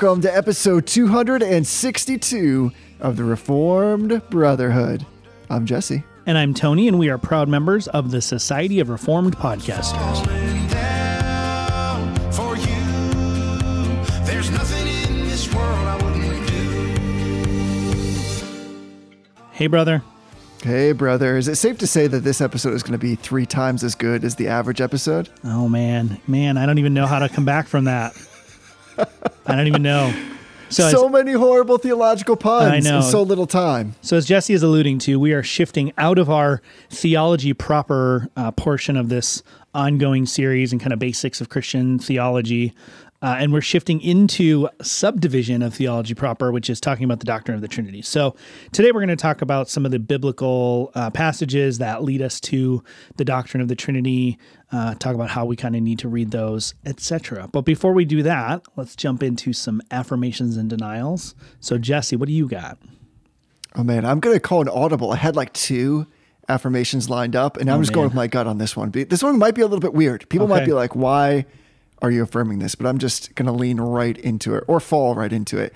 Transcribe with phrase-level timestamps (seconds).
[0.00, 5.04] Welcome to episode 262 of the Reformed Brotherhood.
[5.50, 6.04] I'm Jesse.
[6.24, 10.24] And I'm Tony, and we are proud members of the Society of Reformed Podcasters.
[10.70, 12.76] down for you.
[14.24, 16.46] There's nothing in this world I wouldn't
[19.26, 19.40] do.
[19.50, 20.04] Hey, brother.
[20.62, 21.36] Hey, brother.
[21.36, 23.96] Is it safe to say that this episode is going to be three times as
[23.96, 25.28] good as the average episode?
[25.42, 26.20] Oh, man.
[26.28, 28.14] Man, I don't even know how to come back from that.
[29.46, 30.12] I don't even know.
[30.70, 32.98] So, So many horrible theological puns I know.
[32.98, 33.94] in so little time.
[34.02, 38.50] so as Jesse is alluding to, we are shifting out of our theology proper uh,
[38.50, 39.42] portion of this
[39.74, 42.74] ongoing series and kind of basics of Christian theology.
[43.20, 47.56] Uh, and we're shifting into subdivision of theology proper, which is talking about the doctrine
[47.56, 48.00] of the Trinity.
[48.00, 48.36] So
[48.70, 52.38] today we're going to talk about some of the biblical uh, passages that lead us
[52.42, 52.84] to
[53.16, 54.38] the doctrine of the Trinity,
[54.70, 57.48] uh, talk about how we kind of need to read those, etc.
[57.50, 61.34] But before we do that, let's jump into some affirmations and denials.
[61.58, 62.78] So Jesse, what do you got?
[63.74, 64.04] Oh, man.
[64.04, 65.10] I'm going to call an audible.
[65.10, 66.06] I had like two
[66.48, 68.90] affirmations lined up, and I'm just going Oh, with my gut on this one.
[68.92, 70.28] This one might be a little bit weird.
[70.28, 71.46] People might be like, why
[72.02, 72.74] are you affirming this?
[72.74, 75.72] But I'm just going to lean right into it or fall right into it.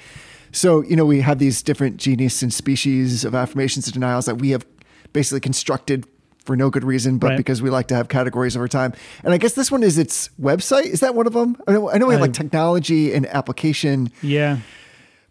[0.52, 4.36] So, you know, we have these different genus and species of affirmations and denials that
[4.36, 4.66] we have
[5.12, 6.06] basically constructed
[6.44, 7.36] for no good reason, but Right.
[7.36, 8.92] because we like to have categories over time.
[9.22, 10.86] And I guess this one is its website.
[10.86, 11.56] Is that one of them?
[11.66, 14.10] I know, I know we have like uh, technology and application.
[14.22, 14.58] Yeah.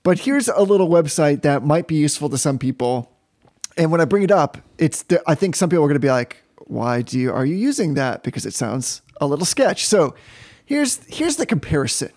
[0.03, 3.12] But here's a little website that might be useful to some people.
[3.78, 6.00] And when I bring it up, it's the, I think some people are going to
[6.00, 9.86] be like, "Why do you are you using that?" Because it sounds a little sketch.
[9.86, 10.16] So
[10.72, 12.12] here's here's the comparison.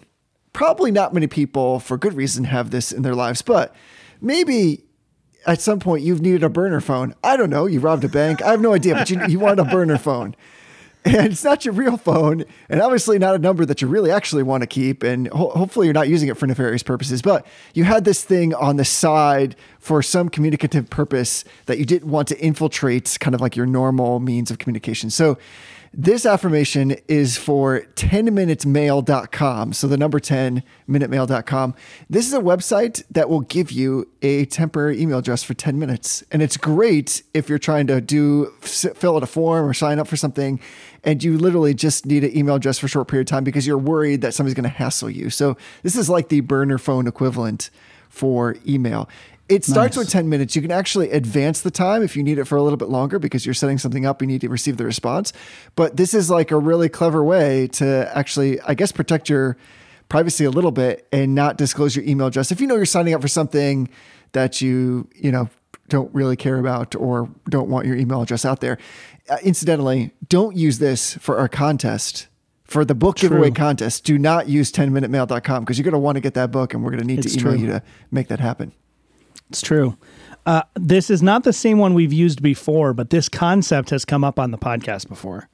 [0.53, 3.75] Probably not many people, for good reason, have this in their lives, but
[4.21, 4.85] maybe
[5.47, 7.15] at some point you've needed a burner phone.
[7.25, 7.67] I don't know.
[7.67, 8.41] You robbed a bank.
[8.43, 10.37] I have no idea, but you you wanted a burner phone
[11.05, 14.43] and it's not your real phone, and obviously not a number that you really actually
[14.43, 17.21] want to keep, and ho- hopefully you're not using it for nefarious purposes.
[17.21, 22.11] But you had this thing on the side for some communicative purpose that you didn't
[22.11, 25.11] want to infiltrate, kind of like your normal means of communication.
[25.11, 25.39] So.
[25.97, 29.73] This affirmation is for 10minutesmail.com.
[29.75, 31.75] So the number 10 minutemail.com.
[32.11, 36.25] This is a website that will give you a temporary email address for 10 minutes.
[36.33, 40.09] And it's great if you're trying to do fill out a form or sign up
[40.09, 40.59] for something
[41.05, 43.65] and you literally just need an email address for a short period of time because
[43.65, 45.31] you're worried that somebody's going to hassle you.
[45.31, 47.71] So this is like the burner phone equivalent
[48.09, 49.09] for email.
[49.49, 50.07] It starts Nice.
[50.07, 50.57] with 10 minutes.
[50.57, 53.19] You can actually advance the time if you need it for a little bit longer
[53.19, 55.33] because you're setting something up, you need to receive the response.
[55.77, 59.57] But this is like a really clever way to actually, I guess, protect your
[60.09, 62.51] privacy a little bit and not disclose your email address.
[62.53, 63.89] If you know you're signing up for something
[64.33, 65.49] that you, you know,
[65.91, 68.79] don't really care about or don't want your email address out there.
[69.29, 72.29] Uh, incidentally, don't use this for our contest.
[72.65, 76.21] For the book giveaway contest, do not use 10minutemail.com because you're going to want to
[76.23, 77.61] get that book and we're going to need It's to email true.
[77.61, 78.73] you to make that happen.
[79.51, 79.97] It's true.
[80.47, 84.25] Uh, this is not the same one we've used before, but this concept has come
[84.25, 85.49] up on the podcast before.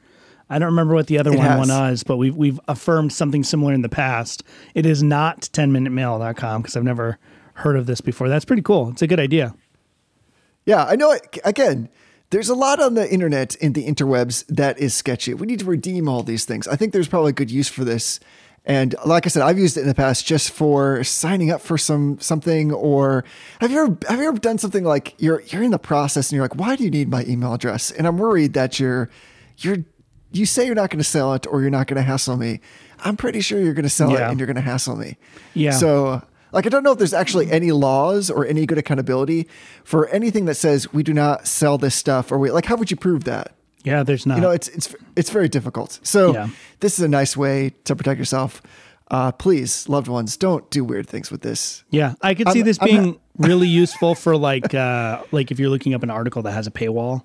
[0.49, 1.69] I don't remember what the other It one has.
[1.69, 4.43] was, but we've we've affirmed something similar in the past.
[4.75, 7.19] It is not 10minutemail.com because I've never
[7.55, 8.28] heard of this before.
[8.28, 8.89] That's pretty cool.
[8.91, 9.55] It's a good idea.
[10.67, 11.12] Yeah, I know.
[11.12, 11.89] it- Again,
[12.31, 15.34] there's a lot on the internet in the interwebs that is sketchy.
[15.34, 16.67] We need to redeem all these things.
[16.67, 18.19] I think there's probably good use for this.
[18.70, 21.76] And like I said, I've used it in the past just for signing up for
[21.76, 22.70] some something.
[22.72, 23.25] Or
[23.60, 26.36] have you ever have you ever done something like you're you're in the process and
[26.36, 27.91] you're like, why do you need my email address?
[27.91, 29.10] And I'm worried that you're
[29.59, 29.78] you're
[30.30, 32.60] you say you're not going to sell it or you're not going to hassle me.
[33.00, 35.16] I'm pretty sure you're going to sell it and you're going to hassle me.
[35.54, 35.72] Yeah.
[35.72, 36.22] So
[36.53, 39.48] like I don't know if there's actually any laws or any good accountability
[39.82, 42.92] for anything that says we do not sell this stuff or we like how would
[42.92, 43.53] you prove that?
[43.84, 44.36] Yeah, there's not.
[44.36, 45.98] You know, it's it's it's very difficult.
[46.02, 46.48] So Yeah.
[46.80, 48.62] this is a nice way to protect yourself.
[49.10, 51.82] Uh, please, loved ones, don't do weird things with this.
[51.91, 53.18] yeah, I could see I'm- this I'm being not-
[53.48, 56.71] really useful for like uh, like if you're looking up an article that has a
[56.71, 57.22] paywall.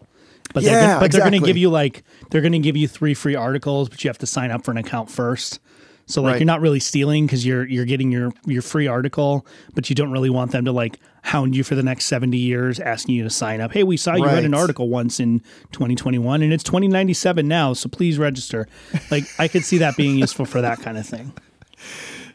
[0.54, 2.78] But they're Yeah, gonna, but they're going to give you like they're going to give
[2.78, 5.60] you three free articles, but you have to sign up for an account first.
[6.08, 6.40] So like Right.
[6.42, 10.12] you're not really stealing because you're you're getting your your free article, but you don't
[10.12, 13.30] really want them to like hound you for the next 70 years asking you to
[13.32, 13.72] sign up.
[13.74, 15.40] Hey, we saw you read an article once in
[15.72, 18.68] 2021 and it's 2097 now, so please register.
[19.10, 21.34] Like I could see that being useful for that kind of thing.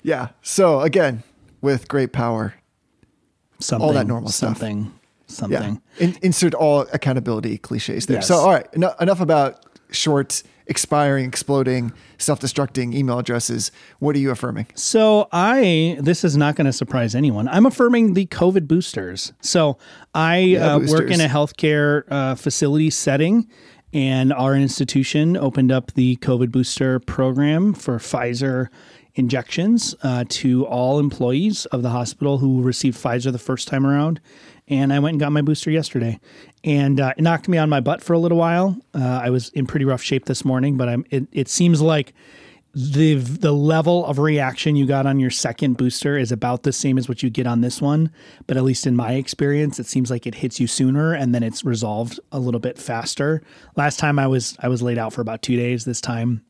[0.02, 0.28] Yeah.
[0.43, 1.23] So again,
[1.61, 2.55] with great power,
[3.61, 4.56] Something that normal stuff.
[4.58, 4.90] something yeah.
[5.28, 5.82] something.
[5.99, 8.16] In, insert all accountability cliches there.
[8.16, 8.26] Yes.
[8.28, 13.72] So all right, eno- enough about short, expiring, exploding, self-destructing email addresses.
[13.99, 14.69] What are you affirming?
[14.75, 17.49] So I this is not going to surprise anyone.
[17.49, 19.32] I'm affirming the COVID boosters.
[19.43, 19.76] So
[20.14, 23.49] I Yeah, uh, work in a healthcare uh, facility setting,
[23.93, 28.69] and our institution opened up the COVID booster program for Pfizer
[29.16, 34.20] injections uh, to all employees of the hospital who received Pfizer the first time around.
[34.70, 36.20] And I went and got my booster yesterday,
[36.64, 38.76] and uh, it knocked me on my butt for a little while.
[38.94, 41.05] Uh, I was in pretty rough shape this morning, but I'm.
[41.11, 42.14] It, it seems like
[42.72, 46.99] the the level of reaction you got on your second booster is about the same
[46.99, 48.12] as what you get on this one
[48.46, 51.43] but at least in my experience it seems like it hits you sooner and then
[51.43, 53.43] it's resolved a little bit faster
[53.75, 56.44] last time i was i was laid out for about two days this time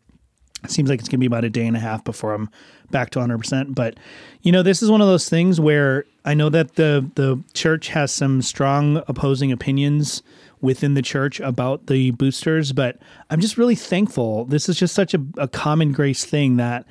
[0.65, 2.51] it seems like it's going to be about a day and a half before I'm
[2.91, 3.75] back to 100%.
[3.75, 3.99] But,
[4.43, 7.89] you know, this is one of those things where I know that the, the church
[7.89, 10.23] has some strong opposing opinions
[10.61, 12.99] within the church about the boosters, but
[13.31, 14.45] I'm just really thankful.
[14.45, 16.85] This is just such a, a common grace thing that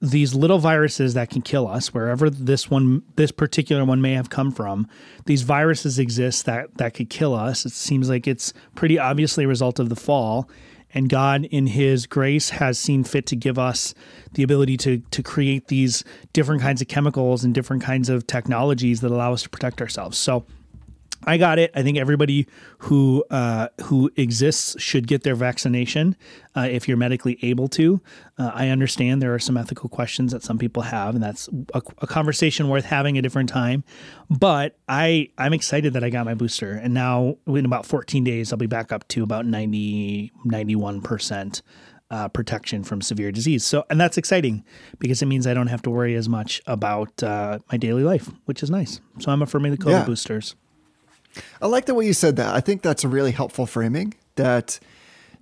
[0.00, 4.30] these little viruses that can kill us wherever this one this particular one may have
[4.30, 4.86] come from
[5.26, 9.48] these viruses exist that that could kill us it seems like it's pretty obviously a
[9.48, 10.48] result of the fall
[10.94, 13.94] and God, in His grace, has seen fit to give us
[14.32, 19.00] the ability to to create these different kinds of chemicals and different kinds of technologies
[19.00, 20.18] that allow us to protect ourselves.
[20.18, 20.44] So.
[21.26, 21.72] I got it.
[21.74, 22.46] I think everybody
[22.78, 26.16] who uh, who exists should get their vaccination
[26.56, 28.00] uh, if you're medically able to.
[28.38, 31.82] Uh, I understand there are some ethical questions that some people have, and that's a,
[31.98, 33.82] a conversation worth having a different time.
[34.30, 38.52] But I I'm excited that I got my booster, and now in about 14 days
[38.52, 41.62] I'll be back up to about 90 91 percent.
[42.10, 43.66] Uh, protection from severe disease.
[43.66, 44.64] So, and that's exciting
[44.98, 48.30] because it means I don't have to worry as much about uh, my daily life,
[48.46, 49.02] which is nice.
[49.18, 50.04] So, I'm affirming the COVID Yeah.
[50.06, 50.56] boosters.
[51.62, 52.54] I like the way you said that.
[52.54, 54.78] I think that's a really helpful framing that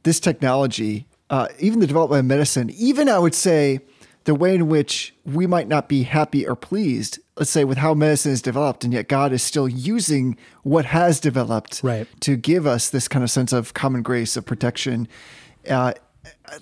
[0.03, 3.81] this technology, uh, even the development of medicine, even I would say
[4.25, 7.95] the way in which we might not be happy or pleased, let's say with how
[7.95, 12.09] medicine is developed, and yet God is still using what has developed Right.
[12.21, 15.07] to give us this kind of sense of common grace, of protection.
[15.69, 15.93] Uh,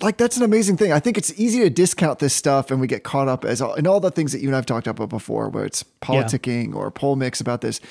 [0.01, 0.91] like that's an amazing thing.
[0.91, 3.73] I think it's easy to discount this stuff, and we get caught up as all,
[3.73, 6.91] in all the things that you and I've talked about before, where it's politicking or
[6.91, 7.81] poll mix about this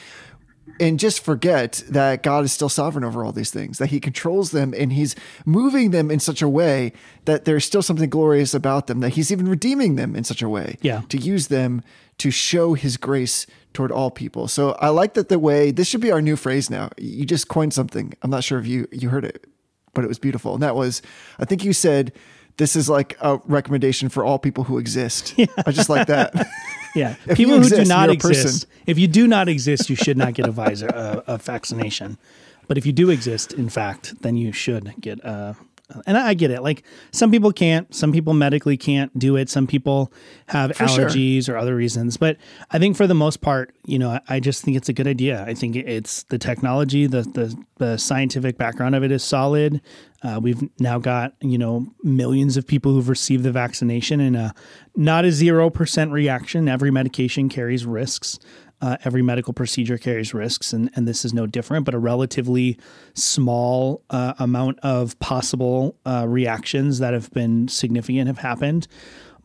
[0.80, 4.50] and just forget that God is still sovereign over all these things, that He controls
[4.50, 6.92] them and He's moving them in such a way
[7.26, 10.48] that there's still something glorious about them, that He's even redeeming them in such a
[10.48, 11.02] way Yeah.
[11.08, 11.82] to use them
[12.18, 14.46] to show His grace toward all people.
[14.48, 16.90] So I like that the way this should be our new phrase now.
[16.98, 18.14] You just coined something.
[18.22, 19.46] I'm not sure if you you heard it,
[19.94, 20.54] but it was beautiful.
[20.54, 21.02] And that was,
[21.40, 22.12] I think you said,
[22.56, 25.34] this is like a recommendation for all people who exist.
[25.66, 26.32] I just like that.
[26.94, 28.42] Yeah, If people who exist, do not you're a person.
[28.46, 28.66] exist.
[28.86, 32.18] If you do not exist, you should not get a visor a, a vaccination.
[32.68, 35.56] But if you do exist, in fact, then you should get a.
[36.06, 36.62] And I get it.
[36.62, 36.82] Like
[37.12, 37.94] some people can't.
[37.94, 39.50] Some people medically can't do it.
[39.50, 40.10] Some people
[40.46, 41.06] have For sure.
[41.08, 42.16] allergies or other reasons.
[42.16, 42.38] But
[42.70, 45.06] I think for the most part, you know, I- I just think it's a good
[45.06, 45.44] idea.
[45.46, 49.82] I think it's the technology, the the, the scientific background of it is solid.
[50.22, 54.54] Uh, we've now got you know millions of people who've received the vaccination, and a
[54.96, 56.66] not a zero percent reaction.
[56.66, 58.38] Every medication carries risks.
[58.80, 61.84] Uh, every medical procedure carries risks, and, and this is no different.
[61.84, 62.78] But a relatively
[63.14, 68.86] small uh, amount of possible uh, reactions that have been significant have happened.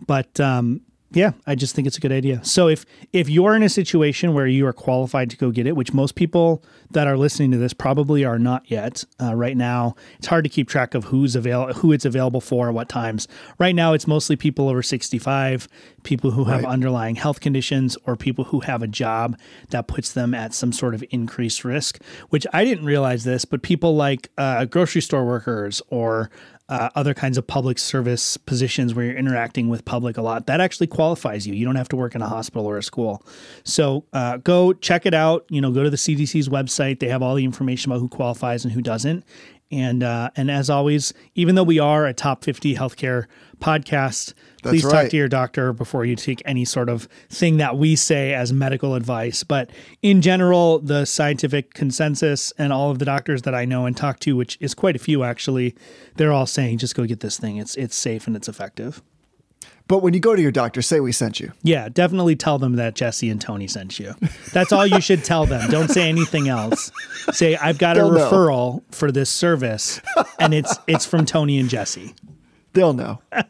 [0.06, 0.82] But um,
[1.12, 2.44] yeah, I just think it's a good idea.
[2.44, 5.76] So if if you're in a situation where you are qualified to go get it,
[5.76, 9.96] which most people that are listening to this probably are not yet, uh, right now
[10.20, 13.28] it's hard to keep track of who's avail who it's available for, what times.
[13.58, 15.68] Right now, it's mostly people over 65,
[16.04, 16.72] people who have Right.
[16.72, 19.38] underlying health conditions, or people who have a job
[19.70, 22.02] that puts them at some sort of increased risk.
[22.30, 26.30] Which I didn't realize this, but people like uh, grocery store workers or
[26.70, 30.46] uh, other kinds of public service positions where you're interacting with public a lot.
[30.46, 31.54] That actually qualifies you.
[31.56, 33.26] You don't have to work in a hospital or a school.
[33.64, 35.46] So uh, go check it out.
[35.50, 37.00] You know, go to the CDC's website.
[37.00, 39.26] They have all the information about who qualifies and who doesn't.
[39.72, 43.26] And uh, and as always, even though we are a top 50 healthcare
[43.60, 47.96] podcast, please talk to your doctor before you take any sort of thing that we
[47.96, 49.44] say as medical advice.
[49.44, 49.70] But
[50.02, 54.20] in general, the scientific consensus and all of the doctors that I know and talk
[54.22, 55.76] to, which is quite a few actually,
[56.16, 57.58] they're all saying just go get this thing.
[57.58, 59.02] It's it's safe and it's effective.
[59.88, 61.52] but when you go to your doctor, say we sent you.
[61.64, 64.14] Yeah, definitely tell them that Jesse and Tony sent you.
[64.54, 65.68] That's all you should tell them.
[65.72, 66.92] Don't say anything else.
[67.32, 68.30] Say I've got a They'll know.
[68.32, 70.00] referral for this service,
[70.40, 72.14] and it's it's from Tony and Jesse.
[72.74, 73.22] They'll know.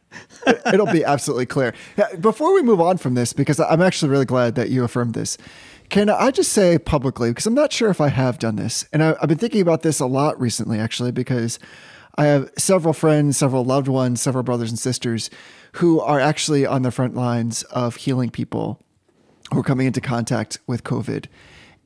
[0.74, 1.74] It'll be absolutely clear.
[1.98, 5.14] Uh, before we move on from this, because I'm actually really glad that you affirmed
[5.14, 5.38] this,
[5.90, 9.04] can I just say publicly, because I'm not sure if I have done this, and
[9.04, 11.60] I, I've been thinking about this a lot recently, actually, because
[12.18, 15.30] I have several friends, several loved ones, several brothers and sisters
[15.74, 18.82] who are actually on the front lines of healing people
[19.52, 21.26] who are coming into contact with COVID.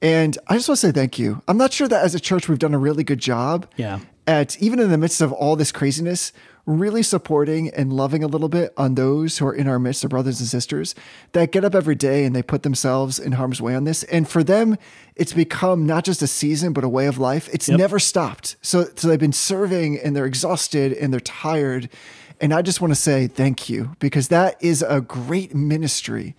[0.02, 1.42] And I just want to say thank you.
[1.48, 4.00] I'm not sure that as a church we've done a really good job Yeah.
[4.28, 6.34] at even in the midst of all this craziness,
[6.66, 10.10] really supporting and loving a little bit on those who are in our midst, our
[10.10, 10.96] brothers and sisters
[11.34, 14.04] that get up every day and they put themselves in harm's way on this.
[14.04, 14.78] And for them,
[15.16, 17.50] it's become not just a season, but a way of life.
[17.52, 17.78] It's Yep.
[17.78, 18.56] never stopped.
[18.62, 21.90] So, so they've been serving and they're exhausted and they're tired.
[22.40, 26.34] And I just want to say thank you because that is a great ministry.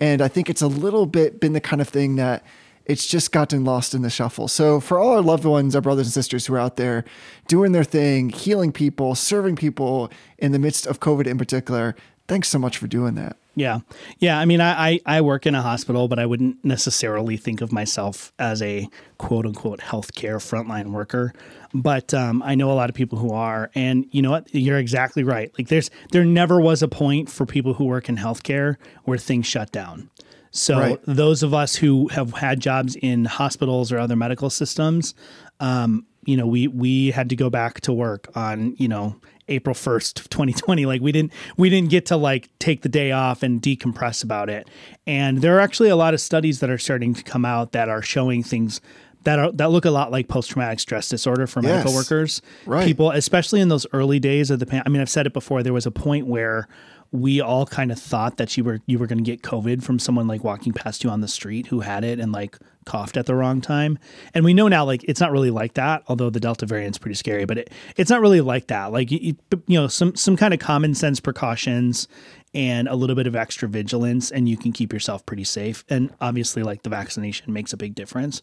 [0.00, 2.42] And I think it's a little bit been the kind of thing that
[2.90, 4.48] it's just gotten lost in the shuffle.
[4.48, 7.04] So for all our loved ones, our brothers and sisters who are out there
[7.46, 11.94] doing their thing, healing people, serving people in the midst of COVID in particular,
[12.26, 13.36] thanks so much for doing that.
[13.54, 13.80] Yeah.
[14.18, 14.40] Yeah.
[14.40, 17.72] I mean, I, I, I work in a hospital, but I wouldn't necessarily think of
[17.72, 21.32] myself as a quote unquote healthcare frontline worker.
[21.72, 23.70] But um, I know a lot of people who are.
[23.76, 24.52] And you know what?
[24.52, 25.52] You're exactly right.
[25.56, 29.46] Like, there's, there never was a point for people who work in healthcare where things
[29.46, 30.09] shut down.
[30.50, 30.98] So Right.
[31.06, 35.14] those of us who have had jobs in hospitals or other medical systems,
[35.60, 39.16] um, you know, we we had to go back to work on you know
[39.48, 40.86] April first, 2020.
[40.86, 44.50] Like we didn't we didn't get to like take the day off and decompress about
[44.50, 44.68] it.
[45.06, 47.88] And there are actually a lot of studies that are starting to come out that
[47.88, 48.80] are showing things.
[49.24, 52.00] That, are, that look a lot like post traumatic stress disorder for medical Yes.
[52.10, 52.42] workers.
[52.64, 52.86] Right.
[52.86, 54.82] People, especially in those early days of the pan.
[54.86, 55.62] I mean, I've said it before.
[55.62, 56.68] There was a point where
[57.12, 59.98] we all kind of thought that you were you were going to get COVID from
[59.98, 63.26] someone like walking past you on the street who had it and like coughed at
[63.26, 63.98] the wrong time.
[64.32, 66.04] And we know now like it's not really like that.
[66.06, 68.92] Although the Delta variant's pretty scary, but it, it's not really like that.
[68.92, 69.36] Like you,
[69.66, 72.06] you know some some kind of common sense precautions
[72.54, 75.84] and a little bit of extra vigilance and you can keep yourself pretty safe.
[75.88, 78.42] And obviously like the vaccination makes a big difference.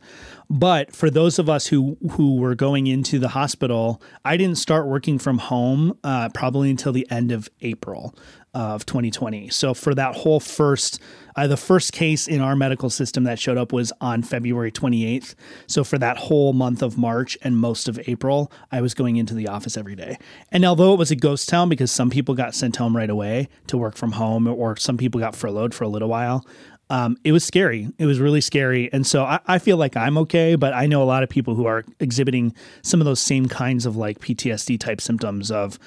[0.49, 4.87] But for those of us who who were going into the hospital i didn't start
[4.87, 8.15] working from home uh, probably until the end of april
[8.53, 10.99] of 2020 so for that whole first
[11.37, 15.35] uh, the first case in our medical system that showed up was on february 28th
[15.67, 19.33] so for that whole month of march and most of april i was going into
[19.33, 20.17] the office every day
[20.51, 23.47] and although it was a ghost town because some people got sent home right away
[23.67, 26.45] to work from home or some people got furloughed for a little while
[26.89, 27.89] um, it was scary.
[27.97, 28.91] It was really scary.
[28.93, 31.53] And so I, I feel like I'm okay, but I know a lot of people
[31.55, 35.77] who are exhibiting some of those same kinds of like PTSD type symptoms of,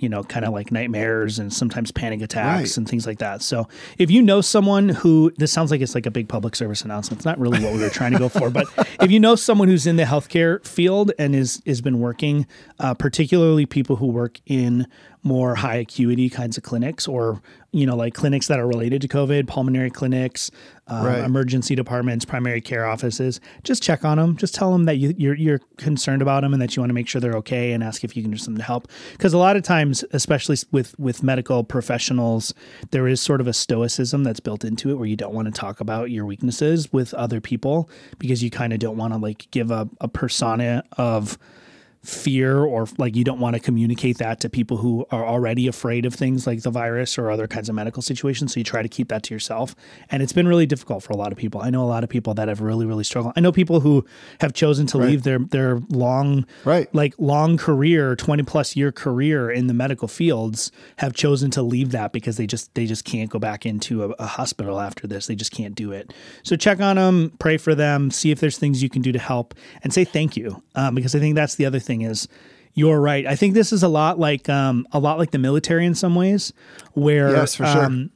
[0.00, 2.76] you know, kind of like nightmares and sometimes panic attacks Right.
[2.78, 3.42] and things like that.
[3.42, 6.82] So if you know someone who, this sounds like it's like a big public service
[6.82, 7.18] announcement.
[7.20, 8.66] It's not really what we were trying to go for, but
[9.00, 12.46] if you know someone who's in the healthcare field and is has been working,
[12.78, 14.86] uh, particularly people who work in
[15.22, 19.06] more high acuity kinds of clinics or you know like clinics that are related to
[19.06, 20.50] covid pulmonary clinics
[20.86, 21.22] um, Right.
[21.24, 23.38] emergency departments primary care offices.
[23.62, 26.60] Just check on them just tell them that you, you're, you're concerned about them and
[26.60, 28.58] that you want to make sure they're okay and ask if you can do something
[28.58, 28.88] to help.
[29.12, 32.52] Because a lot of times especially with with medical professionals
[32.90, 35.52] there is sort of a stoicism that's built into it where you don't want to
[35.52, 39.46] talk about your weaknesses with other people because you kind of don't want to like
[39.52, 41.38] give a, a persona of
[42.02, 46.06] fear or like you don't want to communicate that to people who are already afraid
[46.06, 48.54] of things like the virus or other kinds of medical situations.
[48.54, 49.76] So you try to keep that to yourself.
[50.10, 51.60] And it's been really difficult for a lot of people.
[51.60, 53.34] I know a lot of people that have really, really struggled.
[53.36, 54.06] I know people who
[54.40, 56.92] have chosen to leave their their long Right.
[56.94, 61.90] like long career, 20 plus year career in the medical fields have chosen to leave
[61.90, 65.26] that because they just they just can't go back into a, a hospital after this.
[65.26, 66.14] They just can't do it.
[66.44, 69.18] So check on them, pray for them, see if there's things you can do to
[69.18, 70.62] help, and say thank you.
[70.74, 72.28] Um, because I think that's the other thing is
[72.74, 73.26] you're right.
[73.26, 76.14] I think this is a lot like um, a lot like the military in some
[76.14, 76.52] ways,
[76.92, 77.84] where Yes, for sure.
[77.84, 78.10] um,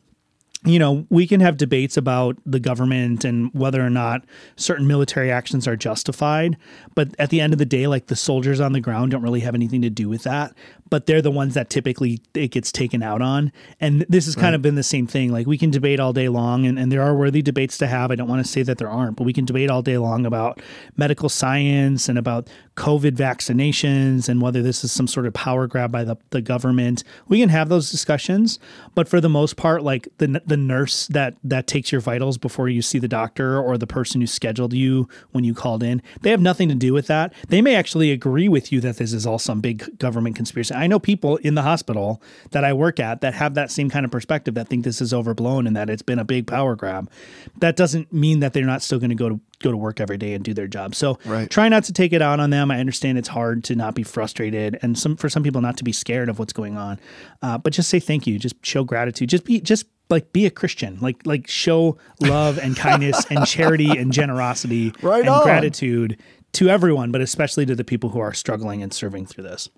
[0.65, 4.25] you know, we can have debates about the government and whether or not
[4.57, 6.57] certain military actions are justified.
[6.95, 9.41] But at the end of the day, like the soldiers on the ground don't really
[9.41, 10.55] have anything to do with that.
[10.95, 13.51] But they're the ones that typically it gets taken out on.
[13.81, 15.33] And this has kind of been the same thing.
[15.33, 18.13] Like we can debate all day long, and, and there are worthy debates to have.
[18.13, 20.25] I don't want to say that there aren't, but we can debate all day long
[20.25, 20.63] about
[20.97, 25.91] medical science and about COVID vaccinations and whether this is some sort of power grab
[25.91, 27.03] by the, the government.
[27.27, 28.61] We can have those discussions.
[28.95, 32.69] But for the most part, like the, the nurse that, that takes your vitals before
[32.69, 36.31] you see the doctor or the person who scheduled you when you called in, they
[36.31, 37.33] have nothing to do with that.
[37.49, 40.75] They may actually agree with you that this is all some big government conspiracy.
[40.75, 44.05] I know people in the hospital that I work at that have that same kind
[44.05, 47.11] of perspective that think this is overblown and that it's been a big power grab.
[47.59, 50.19] That doesn't mean that they're not still going to go to go to work every
[50.19, 50.95] day and do their job.
[50.95, 51.49] So Right.
[51.49, 52.71] try not to take it out on them.
[52.71, 55.85] I understand it's hard to not be frustrated and some for some people not to
[55.85, 56.99] be scared of what's going on.
[57.41, 58.39] Uh, but just say thank you.
[58.39, 59.29] Just show gratitude.
[59.31, 60.99] Just be just like be a Christian.
[61.01, 65.43] Like like show love and kindness and charity and generosity Right and on.
[65.45, 66.19] gratitude
[66.55, 69.71] to everyone, but especially to the people who are struggling and serving through this.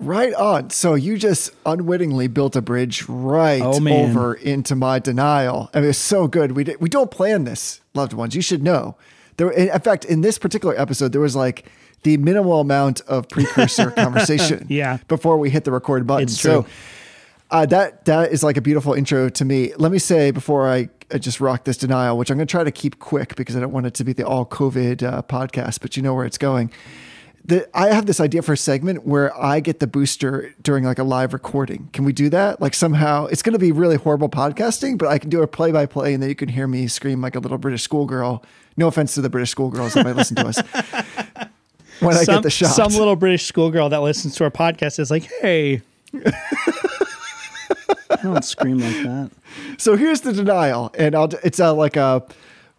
[0.00, 0.70] Right on.
[0.70, 5.68] So you just unwittingly built a bridge right Oh, over into my denial.
[5.74, 6.52] I mean, it's so good.
[6.52, 8.34] We did, we don't plan this, loved ones.
[8.34, 8.96] You should know.
[9.36, 11.66] There, in fact, in this particular episode, there was like
[12.02, 14.98] the minimal amount of precursor conversation Yeah.
[15.06, 16.24] before we hit the record button.
[16.24, 16.64] It's true.
[16.64, 16.66] So
[17.50, 19.74] uh, that that is like a beautiful intro to me.
[19.76, 22.64] Let me say before I, I just rock this denial, which I'm going to try
[22.64, 25.80] to keep quick because I don't want it to be the all COVID uh, podcast,
[25.82, 26.70] but you know where it's going.
[27.44, 30.98] The, I have this idea for a segment where I get the booster during like
[30.98, 31.88] a live recording.
[31.92, 32.60] Can we do that?
[32.60, 35.72] Like somehow it's going to be really horrible podcasting, but I can do a play
[35.72, 38.44] by play and then you can hear me scream like a little British schoolgirl.
[38.76, 40.62] No offense to the British schoolgirls that might listen to us.
[42.00, 42.74] When I get the shot.
[42.74, 45.82] some little British schoolgirl that listens to our podcast is like, hey.
[48.10, 49.30] I don't scream like that.
[49.76, 52.26] So here's the denial, and I'll, it's uh, like a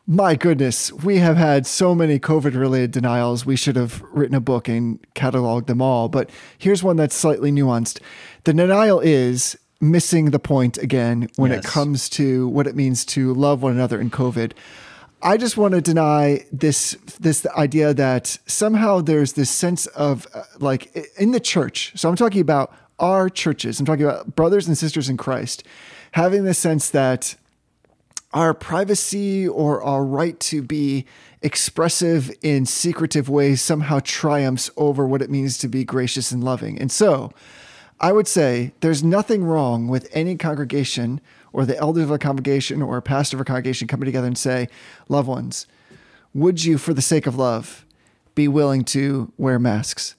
[0.08, 3.46] my goodness, we have had so many COVID related denials.
[3.46, 6.10] We should have written a book and cataloged them all.
[6.10, 8.00] But here's one that's slightly nuanced.
[8.44, 13.34] The denial is missing the point again when it comes to what it means to
[13.34, 14.54] love one another in COVID.
[15.24, 20.44] I just want to deny this this idea that somehow there's this sense of uh,
[20.60, 21.94] like in the church.
[21.96, 23.80] So I'm talking about our churches.
[23.80, 25.64] I'm talking about brothers and sisters in Christ
[26.12, 27.36] having this sense that
[28.34, 31.06] our privacy or our right to be
[31.42, 36.80] expressive in secretive ways somehow triumphs over what it means to be gracious and loving.
[36.80, 37.32] And so
[38.00, 41.20] I would say there's nothing wrong with any congregation
[41.54, 44.38] or the elders of a congregation or a pastor of a congregation coming together and
[44.38, 44.70] say,
[45.10, 45.68] loved ones,
[46.34, 47.86] would you, for the sake of love,
[48.34, 50.16] be willing to wear masks?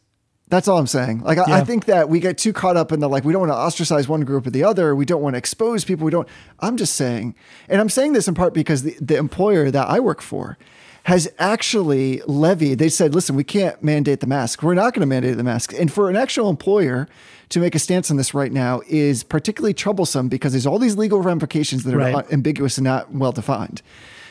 [0.52, 1.22] That's all I'm saying.
[1.22, 3.40] Like, I, I think that we get too caught up in the like, we don't
[3.40, 4.94] want to ostracize one group or the other.
[4.94, 6.04] We don't want to expose people.
[6.04, 6.28] We don't.
[6.60, 7.34] I'm just saying,
[7.70, 10.58] and I'm saying this in part because the, the employer that I work for
[11.04, 14.62] has actually levied, they said, listen, we can't mandate the mask.
[14.62, 15.72] We're not going to mandate the mask.
[15.72, 17.08] And for an actual employer
[17.48, 20.98] to make a stance on this right now is particularly troublesome because there's all these
[20.98, 22.30] legal ramifications that are Right.
[22.30, 23.80] ambiguous and not well defined.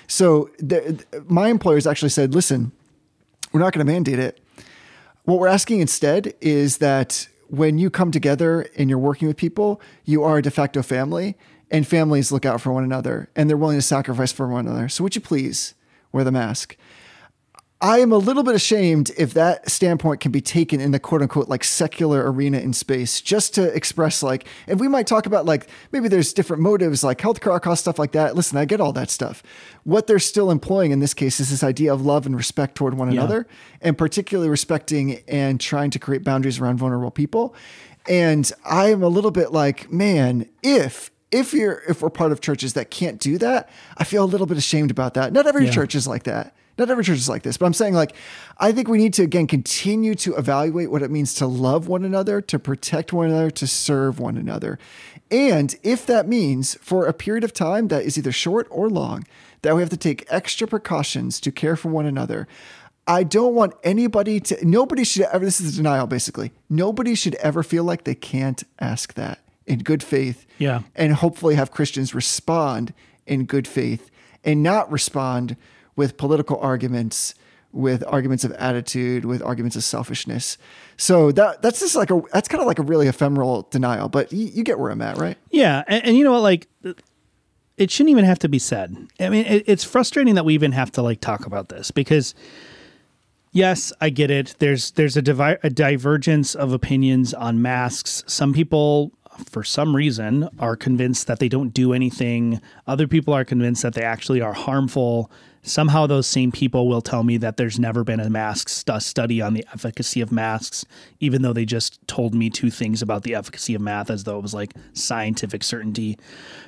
[0.06, 2.74] So the, my employers actually said, listen,
[3.52, 4.40] we're not going to mandate it.
[5.24, 9.82] What we're asking instead is that when you come together and you're working with people,
[10.06, 11.36] you are a de facto family,
[11.70, 14.90] and families look out for one another and they're willing to sacrifice for one another.
[14.90, 15.74] So would you please
[16.12, 16.76] wear the mask?
[17.84, 21.24] I am a little bit ashamed if that standpoint can be taken in the quote
[21.24, 25.46] unquote like secular arena in space just to express like, and we might talk about
[25.48, 28.36] like maybe there's different motives like healthcare cost stuff like that.
[28.36, 29.42] Listen, I get all that stuff.
[29.84, 32.94] What they're still employing in this case is this idea of love and respect toward
[32.94, 33.22] one Yeah.
[33.22, 33.48] another
[33.82, 37.56] and particularly respecting and trying to create boundaries around vulnerable people.
[38.08, 42.42] And I am a little bit like, man, if if you're if we're part of
[42.42, 45.34] churches that can't do that, I feel a little bit ashamed about that.
[45.34, 45.72] Not every Yeah.
[45.72, 46.54] church is like that.
[46.78, 48.16] Not every church is like this, but I'm saying like
[48.58, 52.04] I think we need to again continue to evaluate what it means to love one
[52.04, 54.80] another, to protect one another, to serve one another.
[55.30, 59.26] And if that means for a period of time that is either short or long,
[59.62, 62.48] that we have to take extra precautions to care for one another.
[63.08, 66.52] I don't want anybody to nobody should ever this is a denial basically.
[66.70, 70.82] Nobody should ever feel like they can't ask that in good faith Yeah.
[70.96, 72.94] and hopefully have Christians respond
[73.28, 74.10] in good faith
[74.44, 75.56] and not respond
[75.96, 77.36] with political arguments,
[77.72, 80.58] with arguments of attitude, with arguments of selfishness.
[80.98, 84.32] So that that's just like a that's kind of like a really ephemeral denial, but
[84.32, 85.38] you, you get where I'm at, right?
[85.50, 86.42] Yeah, and, and you know what?
[86.42, 86.68] Like,
[87.78, 88.96] it shouldn't even have to be said.
[89.20, 92.36] I mean, it, it's frustrating that we even have to like talk about this because,
[93.52, 94.56] yes, I get it.
[94.60, 98.24] There's there's a, divi- a divergence of opinions on masks.
[98.28, 99.12] Some people,
[99.50, 102.62] for some reason, are convinced that they don't do anything.
[102.86, 105.32] Other people are convinced that they actually are harmful.
[105.64, 109.42] Somehow, those same people will tell me that there's never been a mask stu- study
[109.42, 110.86] on the efficacy of masks,
[111.20, 114.38] even though they just told me two things about the efficacy of math as though
[114.38, 116.18] it was like scientific certainty.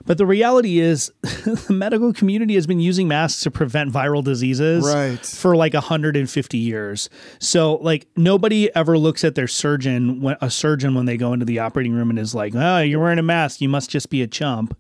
[0.06, 4.86] But the reality is, the medical community has been using masks to prevent viral diseases
[4.86, 5.20] Right.
[5.20, 7.10] for like 150 years.
[7.40, 11.46] So like nobody ever looks at their surgeon when a surgeon when they go into
[11.46, 14.22] the operating room and is like, "Oh, you're wearing a mask, you must just be
[14.22, 14.78] a chump."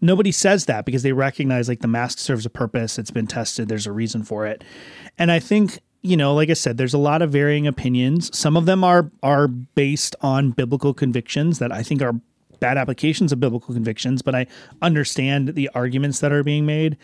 [0.00, 3.68] Nobody says that because they recognize like the mask serves a purpose, it's been tested,
[3.68, 4.64] there's a reason for it.
[5.18, 8.36] And I think you know, like I said, there's a lot of varying opinions.
[8.36, 12.14] Some of them are are based on biblical convictions that I think are
[12.58, 14.46] bad applications of biblical convictions, but I
[14.82, 16.96] understand the arguments that are being made.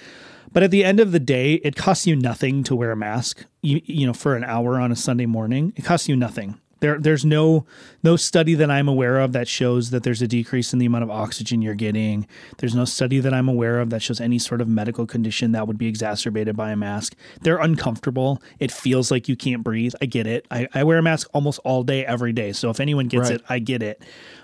[0.52, 3.44] But at the end of the day, it costs you nothing to wear a mask.
[3.62, 6.61] You, you know, for an hour on a Sunday morning, it costs you nothing.
[6.80, 7.64] There, there's no
[8.02, 11.04] no study that I'm aware of that shows that there's a decrease in the amount
[11.04, 12.26] of oxygen you're getting.
[12.58, 15.66] There's no study that I'm aware of that shows any sort of medical condition that
[15.66, 17.14] would be exacerbated by a mask.
[17.40, 18.42] They're uncomfortable.
[18.58, 19.94] It feels like you can't breathe.
[20.02, 20.46] I get it.
[20.50, 22.52] I, I wear a mask almost all day, every day.
[22.52, 23.40] So if anyone gets Right.
[23.40, 24.02] it, I get it.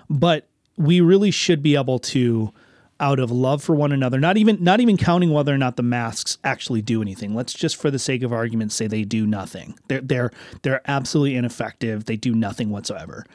[0.09, 2.51] But we really should be able to
[2.99, 4.19] out of love for one another.
[4.19, 7.33] Not even not even counting whether or not the masks actually do anything.
[7.33, 9.77] Let's just for the sake of argument say they do nothing.
[9.87, 12.05] They're they're they're absolutely ineffective.
[12.05, 13.25] They do nothing whatsoever.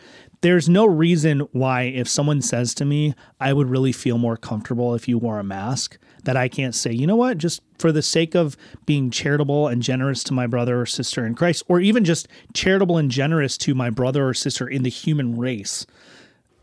[0.40, 4.94] There's no reason why if someone says to me, I would really feel more comfortable
[4.94, 8.02] if you wore a mask, that I can't say, you know what, just for the
[8.02, 12.04] sake of being charitable and generous to my brother or sister in Christ, or even
[12.04, 15.86] just charitable and generous to my brother or sister in the human race.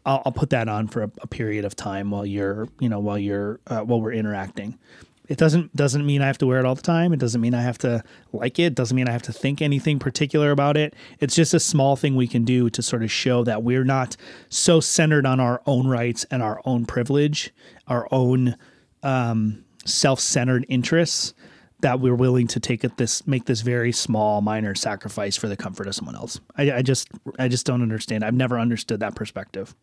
[0.06, 3.00] I'll, I'll put that on for a, a period of time while you're, you know,
[3.00, 4.78] while you're, uh, while we're interacting.
[5.28, 7.12] It doesn't doesn't mean I have to wear it all the time.
[7.12, 8.64] It doesn't mean I have to like it.
[8.66, 8.76] it.
[8.76, 10.96] Doesn't mean I have to think anything particular about it.
[11.20, 14.16] It's just a small thing we can do to sort of show that we're not
[14.50, 17.52] so centered on our own rights and our own privilege,
[17.88, 18.56] our own
[19.02, 21.34] um, self-centered interests
[21.80, 25.88] that we're willing to take this make this very small minor sacrifice for the comfort
[25.88, 26.40] of someone else.
[26.56, 28.24] I, I just I just don't understand.
[28.24, 29.74] I've never understood that perspective.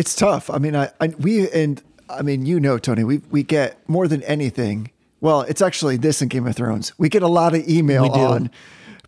[0.00, 0.48] It's tough.
[0.48, 4.08] I mean, I, I we and I mean, you know, Tony, we we get more
[4.08, 4.90] than anything.
[5.20, 6.94] Well, it's actually this in Game of Thrones.
[6.96, 8.50] We get a lot of email on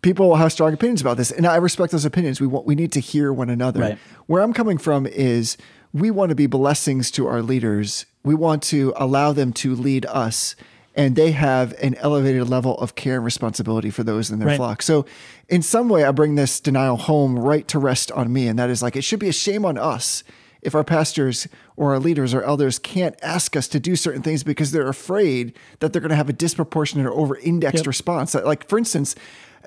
[0.03, 2.39] people have strong opinions about this, and I respect those opinions.
[2.39, 3.79] We want we need to hear one another.
[3.81, 3.97] Right.
[4.27, 5.57] Where I'm coming from is
[5.93, 8.05] we want to be blessings to our leaders.
[8.23, 10.55] We want to allow them to lead us,
[10.93, 14.57] and they have an elevated level of care and responsibility for those in their Right.
[14.57, 14.83] flock.
[14.83, 15.07] So,
[15.49, 18.69] in some way, I bring this denial home right to rest on me, and that
[18.69, 20.23] is like it should be a shame on us
[20.65, 21.47] if our pastors
[21.77, 25.53] or our leaders or elders can't ask us to do certain things because they're afraid
[25.79, 27.87] that they're going to have a disproportionate or over-indexed Yep.
[27.87, 28.33] response.
[28.35, 29.15] Like, for instance,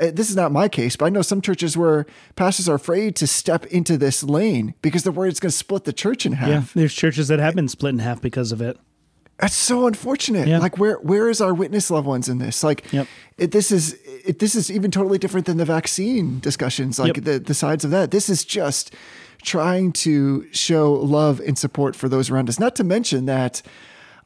[0.01, 2.05] uh, this is not my case, but I know some churches where
[2.35, 5.85] pastors are afraid to step into this lane because they're worried it's going to split
[5.85, 6.49] the church in half.
[6.49, 8.79] Yeah, there's churches that have been split in half because of it.
[9.39, 10.49] That's so unfortunate.
[10.49, 10.61] Yeah.
[10.61, 12.65] Like, where where is our witness loved ones in this?
[12.65, 13.07] Like, Yep.
[13.37, 13.93] it, this is
[14.25, 16.99] it, this is even totally different than the vaccine discussions.
[16.99, 17.25] Like Yep.
[17.25, 18.11] the the sides of that.
[18.13, 18.95] This is just
[19.43, 22.59] trying to show love and support for those around us.
[22.59, 23.63] Not to mention that.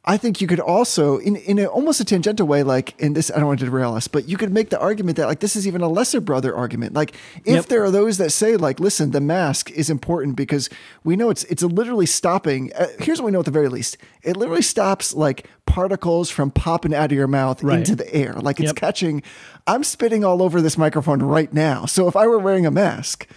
[0.03, 3.29] I think you could also, in, in a, almost a tangential way, like in this,
[3.29, 5.55] I don't want to derail us, but you could make the argument that like this
[5.55, 6.93] is even a lesser brother argument.
[6.95, 7.13] Like
[7.45, 7.65] if Yep.
[7.67, 10.71] there are those that say like, listen, the mask is important because
[11.03, 12.71] we know it's it's literally stopping.
[12.73, 16.49] Uh, here's what we know at the very least: it literally stops like particles from
[16.49, 17.77] popping out of your mouth Right.
[17.77, 18.33] into the air.
[18.33, 18.75] Like it's Yep.
[18.77, 19.21] catching.
[19.67, 21.85] I'm spitting all over this microphone right now.
[21.85, 23.27] So if I were wearing a mask,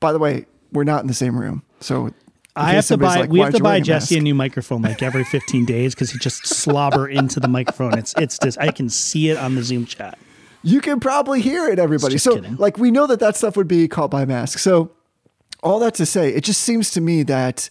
[0.00, 2.12] by the way, we're not in the same room, so.
[2.58, 3.16] I have to buy.
[3.16, 5.94] like, we have to buy wearing a Jesse a new microphone like every 15 days
[5.94, 7.98] because he just slobber into the microphone.
[7.98, 10.18] It's it's just I can see it on the Zoom chat.
[10.62, 12.16] You can probably hear it, everybody.
[12.16, 12.56] So, kidding.
[12.56, 14.58] like, we know that that stuff would be caught by mask.
[14.58, 14.90] So,
[15.62, 17.68] all that to say, it just seems to me that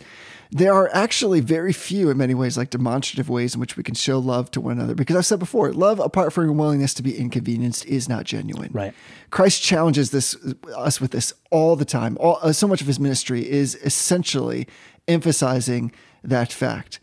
[0.56, 3.94] there are actually very few, in many ways, like demonstrative ways in which we can
[3.94, 4.96] show love to one another.
[4.96, 8.70] Because I've said before, love apart from your willingness to be inconvenienced is not genuine.
[8.72, 8.94] Right.
[9.32, 10.34] Christ challenges this
[10.74, 12.16] us with this all the time.
[12.22, 14.66] All, uh, so much of his ministry is essentially
[15.10, 15.92] emphasizing
[16.24, 17.02] that fact.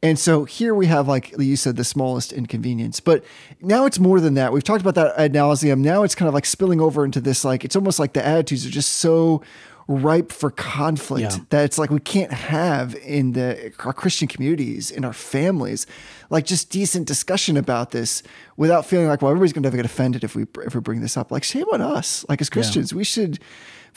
[0.00, 3.00] And so here we have, like you said, the smallest inconvenience.
[3.00, 3.24] But
[3.60, 4.52] now it's more than that.
[4.52, 5.78] We've talked about that ad nauseum.
[5.78, 8.64] Now it's kind of like spilling over into this, like, it's almost like the attitudes
[8.64, 9.42] are just so
[9.88, 11.44] ripe for conflict Yeah.
[11.50, 15.86] that it's like we can't have in the our Christian communities, in our families,
[16.30, 18.22] like just decent discussion about this
[18.56, 21.16] without feeling like, well, everybody's going to get offended if we if we bring this
[21.16, 21.30] up.
[21.30, 22.24] Like, shame on us.
[22.28, 23.38] Like as Christians, we should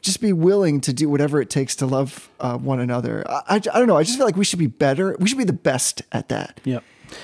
[0.02, 3.24] just be willing to do whatever it takes to love uh, one another.
[3.30, 3.98] I, I, I don't know.
[3.98, 5.15] I just feel like we should be better.
[5.19, 6.60] We should be the best at that.
[6.63, 6.84] Yep.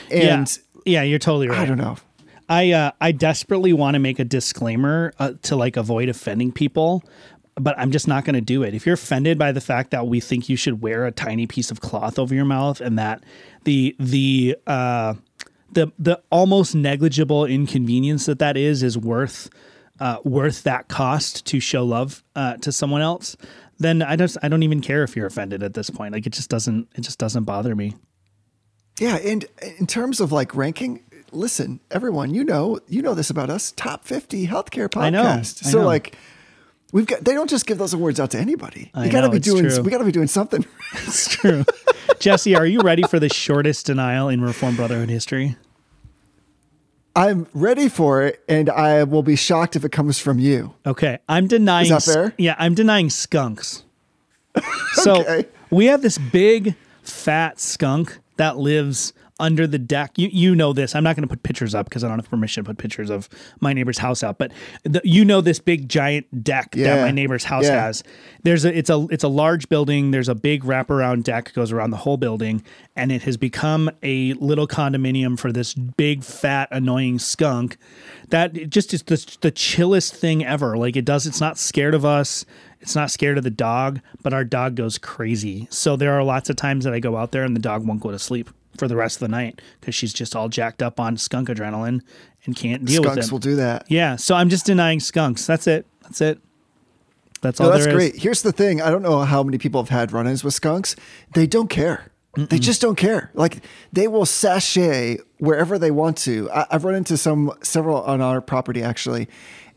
[0.09, 1.59] And yeah, yeah, you're totally right.
[1.59, 1.97] I don't know.
[2.49, 7.03] I uh, I desperately want to make a disclaimer uh, to like avoid offending people,
[7.55, 8.73] but I'm just not going to do it.
[8.73, 11.71] If you're offended by the fact that we think you should wear a tiny piece
[11.71, 13.23] of cloth over your mouth and that
[13.63, 15.15] the the uh,
[15.71, 19.49] the the almost negligible inconvenience that that is is worth
[19.99, 23.37] uh, worth that cost to show love uh, to someone else,
[23.77, 26.13] then I just I don't even care if you're offended at this point.
[26.13, 27.95] Like it just doesn't it just doesn't bother me.
[28.99, 29.45] Yeah, and
[29.79, 33.71] in terms of like ranking, listen, everyone, you know, you know this about us.
[33.73, 35.01] Top fifty healthcare podcast.
[35.01, 35.85] I know, I so know.
[35.85, 36.17] like,
[36.91, 37.23] we've got.
[37.23, 38.91] They don't just give those awards out to anybody.
[38.95, 39.67] You got to be doing.
[39.69, 39.81] true.
[39.81, 40.65] We got to be doing something.
[40.93, 41.63] It's true.
[42.19, 45.55] Jesse, are you ready for the shortest denial in Reformed Brotherhood history?
[47.15, 50.73] I'm ready for it, and I will be shocked if it comes from you.
[50.85, 51.91] Okay, I'm denying.
[51.91, 52.33] Is that fair?
[52.37, 53.83] Yeah, I'm denying skunks.
[54.93, 55.47] So Okay.
[55.69, 60.11] we have this big fat skunk that lives under the deck.
[60.17, 60.95] You you know this.
[60.95, 63.09] I'm not going to put pictures up because I don't have permission to put pictures
[63.09, 63.27] of
[63.59, 64.37] my neighbor's house out.
[64.37, 64.51] But
[64.83, 67.81] the, you know this big giant deck that my neighbor's house Yeah.
[67.83, 68.03] has.
[68.43, 70.11] There's a it's a it's a large building.
[70.11, 72.63] There's a big wraparound deck goes around the whole building,
[72.95, 77.77] and it has become a little condominium for this big fat annoying skunk.
[78.29, 80.77] That it just is the the chillest thing ever.
[80.77, 81.25] Like it does.
[81.27, 82.45] It's not scared of us.
[82.79, 85.67] It's not scared of the dog, but our dog goes crazy.
[85.69, 87.99] So there are lots of times that I go out there and the dog won't
[87.99, 88.49] go to sleep
[88.81, 92.01] for the rest of the night because she's just all jacked up on skunk adrenaline
[92.45, 93.13] and can't deal with it.
[93.13, 93.85] Skunks will do that.
[93.89, 95.45] yeah, so I'm just denying skunks.
[95.45, 95.85] That's it.
[96.01, 96.39] That's it.
[97.41, 98.15] That's all No, that's great.
[98.15, 98.81] Here's the thing.
[98.81, 100.95] I don't know how many people have had run-ins with skunks.
[101.35, 102.10] They don't care.
[102.33, 103.29] They just don't care.
[103.33, 106.49] Like they will sashay wherever they want to.
[106.51, 109.27] I, I've run into some several on our property actually,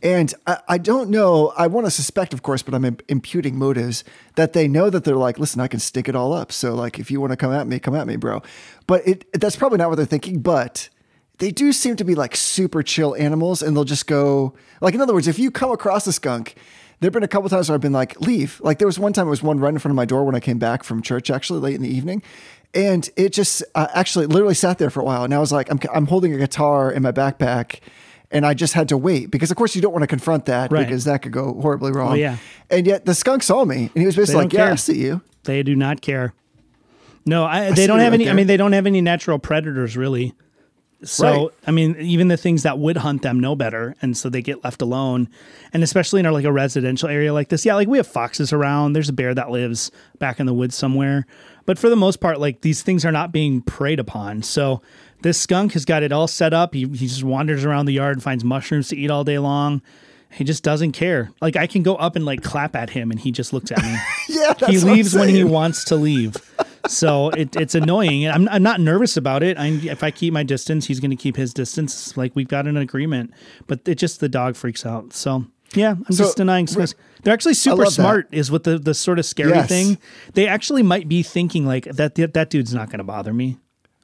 [0.05, 1.53] and I, I don't know.
[1.57, 4.05] I want to suspect, of course, but I'm im- imputing motives
[4.37, 6.53] that they know that they're like, listen, I can stick it all up.
[6.53, 8.41] So like, if you want to come at me, come at me, bro.
[8.87, 10.41] But it that's probably not what they're thinking.
[10.41, 10.91] But
[11.39, 15.01] they do seem to be like super chill animals and they'll just go like in
[15.01, 16.55] other words if you come across a skunk
[17.01, 19.13] there have been a couple times where i've been like leave like there was one
[19.13, 21.03] time it was one right in front of my door when i came back from
[21.03, 22.23] church actually late in the evening
[22.75, 25.71] and it just uh, actually literally sat there for a while and i was like
[25.71, 27.81] I'm, I'm holding a guitar in my backpack
[28.31, 30.73] and i just had to wait because of course you don't want to confront that
[30.73, 30.87] Right.
[30.87, 32.39] because that could go horribly wrong yeah.
[32.71, 34.73] and yet the skunk saw me and he was basically like don't yeah care.
[34.73, 36.33] i see you They do not care.
[37.27, 38.29] No, I, see they don't have right any.
[38.31, 40.35] I mean, they don't have any natural predators really.
[41.05, 41.51] So Right.
[41.67, 44.65] I mean, even the things that would hunt them know better, and so they get
[44.65, 45.29] left alone.
[45.73, 48.53] And especially in our like a residential area like this, yeah, like we have foxes
[48.53, 48.93] around.
[48.93, 51.27] There's a bear that lives back in the woods somewhere,
[51.67, 54.43] but for the most part, like these things are not being preyed upon.
[54.43, 54.83] So
[55.23, 56.75] this skunk has got it all set up.
[56.75, 59.81] He, he just wanders around the yard and finds mushrooms to eat all day long.
[60.31, 61.31] He just doesn't care.
[61.41, 63.83] Like I can go up and like clap at him, and he just looks at
[63.83, 63.97] me
[64.29, 66.37] yeah that's he leaves when he wants to leave.
[66.89, 68.29] So it, it's annoying.
[68.29, 69.57] I'm, I'm not nervous about it.
[69.59, 72.17] I, if I keep my distance, he's going to keep his distance.
[72.17, 73.33] Like we've got an agreement,
[73.67, 75.13] but it just the dog freaks out.
[75.13, 76.67] So yeah, I'm So, just denying.
[77.23, 78.29] They're actually super smart.
[78.33, 79.69] Is what the the sort of scary Yes.
[79.69, 79.99] thing.
[80.35, 82.15] They actually might be thinking like that.
[82.17, 83.57] That, that dude's not going to bother me.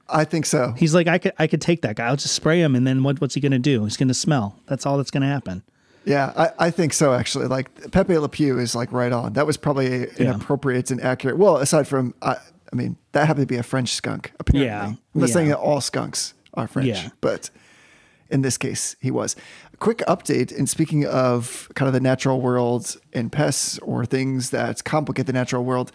[0.09, 2.07] i think so He's like I could I could take that guy.
[2.07, 3.85] I'll just spray him, and then what, what's he going to do?
[3.85, 4.57] He's going to smell.
[4.67, 5.63] That's all that's going to happen.
[6.07, 7.47] Yeah, I, I think so actually.
[7.47, 9.35] Like Pepe Le Pew is like right on.
[9.35, 10.35] That was probably an Yeah.
[10.35, 11.37] appropriate and accurate.
[11.37, 12.39] Well, aside from, I,
[12.73, 14.33] I mean, that happened to be a French skunk.
[14.39, 15.33] Apparently, Yeah, I'm not yeah.
[15.35, 17.09] saying that all skunks are French, Yeah.
[17.21, 17.51] but
[18.31, 19.35] in this case, he was.
[19.75, 20.57] A Quick update.
[20.57, 25.33] And speaking of kind of the natural world and pests or things that complicate the
[25.33, 25.91] natural world,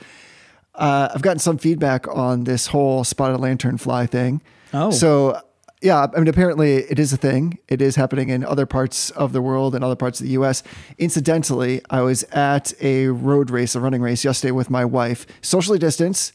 [0.76, 4.42] uh, I've gotten some feedback on this whole spotted lanternfly thing.
[4.74, 4.92] Oh.
[4.92, 5.40] so
[5.82, 7.60] yeah, I mean, apparently it is a thing.
[7.70, 10.64] It is happening in other parts of the world and other parts of the U.S.
[10.98, 15.78] Incidentally, I was at a road race, a running race yesterday with my wife, socially
[15.78, 16.34] distanced,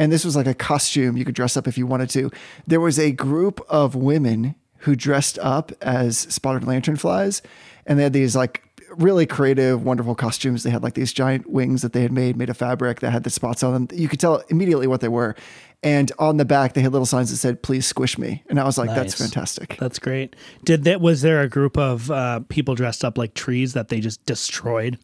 [0.00, 2.30] and this was like a costume you could dress up if you wanted to.
[2.66, 7.42] There was a group of women who dressed up as spotted lanternflies,
[7.86, 8.64] and they had these like
[8.96, 10.62] really creative, wonderful costumes.
[10.62, 13.24] They had like these giant wings that they had made, made of fabric that had
[13.24, 13.88] the spots on them.
[13.92, 15.36] You could tell immediately what they were.
[15.82, 18.42] And on the back, they had little signs that said, please squish me.
[18.48, 19.76] And I was like, that's fantastic.
[19.78, 20.34] That's great.
[20.64, 21.00] Did that?
[21.00, 24.98] Was there a group of uh, people dressed up like trees that they just destroyed?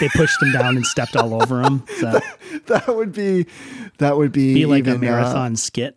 [0.00, 1.82] They pushed him down and stepped all over him.
[2.00, 2.20] So
[2.66, 3.46] that would be,
[3.98, 5.96] that would be, be like a even, uh, marathon skit.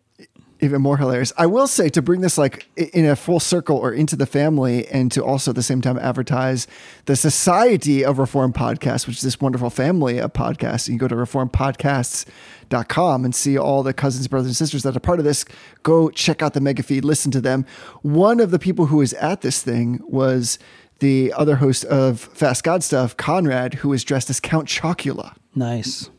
[0.62, 1.32] even more hilarious.
[1.38, 4.88] I will say to bring this like in a full circle or into the family
[4.88, 6.68] and to also at the same time advertise
[7.06, 10.88] the Society of Reform Podcasts, which is this wonderful family of podcasts.
[10.88, 15.00] You can go to reformpodcasts.com and see all the cousins, brothers, and sisters that are
[15.02, 15.46] part of this.
[15.84, 17.65] Go check out the mega feed, listen to them.
[18.02, 20.60] One of the people who was at this thing was
[20.99, 25.35] the other host of Fast God Stuff, Conrad, who was dressed as Count Chocula.
[25.55, 26.09] Nice.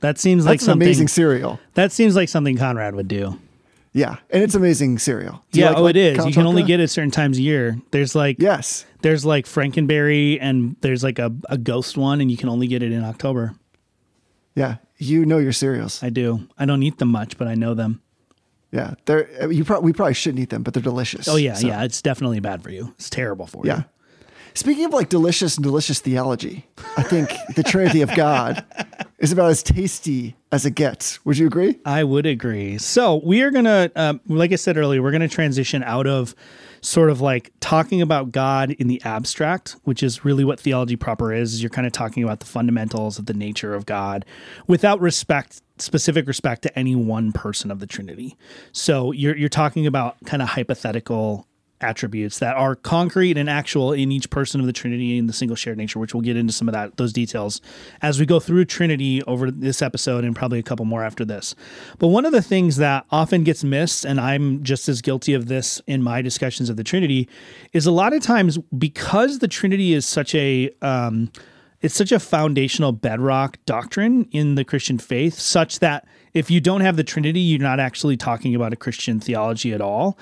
[0.00, 0.86] That seems like That's an something.
[0.86, 1.58] amazing cereal.
[1.74, 3.38] that seems like something Conrad would do.
[3.96, 5.44] Yeah, and it's amazing cereal.
[5.52, 5.68] Do yeah.
[5.70, 6.16] like- oh, like it is.
[6.16, 7.78] Count You can only get it certain times a year.
[7.92, 8.84] There's like Yes.
[9.02, 12.82] there's like Frankenberry and there's like a, a ghost one, and you can only get
[12.82, 13.54] it in October.
[14.56, 16.02] Yeah, you know your cereals.
[16.02, 16.48] I do.
[16.58, 18.00] I don't eat them much, but I know them.
[18.72, 19.64] Yeah, they're uh, you.
[19.64, 21.28] Pro- we probably shouldn't eat them, but they're delicious.
[21.28, 21.84] Oh yeah, So, yeah.
[21.84, 22.92] It's definitely bad for you.
[22.96, 23.78] It's terrible for yeah.
[23.78, 23.84] you.
[24.56, 26.64] Speaking of like delicious and delicious theology,
[26.96, 28.64] I think the Trinity of God
[29.18, 31.24] is about as tasty as it gets.
[31.24, 31.80] Would you agree?
[31.84, 32.78] I would agree.
[32.78, 36.36] So we are gonna, um, like I said earlier, we're gonna transition out of
[36.82, 41.32] sort of like talking about God in the abstract, which is really what theology proper
[41.32, 41.54] is.
[41.54, 44.24] is You're kind of talking about the fundamentals of the nature of God,
[44.68, 48.36] without respect, specific respect to any one person of the Trinity.
[48.70, 51.48] So you're you're talking about kind of hypothetical
[51.80, 55.56] attributes that are concrete and actual in each person of the Trinity in the single
[55.56, 57.60] shared nature, which we'll get into some of that those details
[58.02, 61.54] as we go through Trinity over this episode and probably a couple more after this.
[61.98, 65.46] But one of the things that often gets missed, and I'm just as guilty of
[65.46, 67.28] this in my discussions of the Trinity,
[67.72, 71.30] is a lot of times because the Trinity is such a um,
[71.84, 76.80] it's such a foundational bedrock doctrine in the Christian faith, such that if you don't
[76.80, 80.18] have the Trinity, you're not actually talking about a Christian theology at all.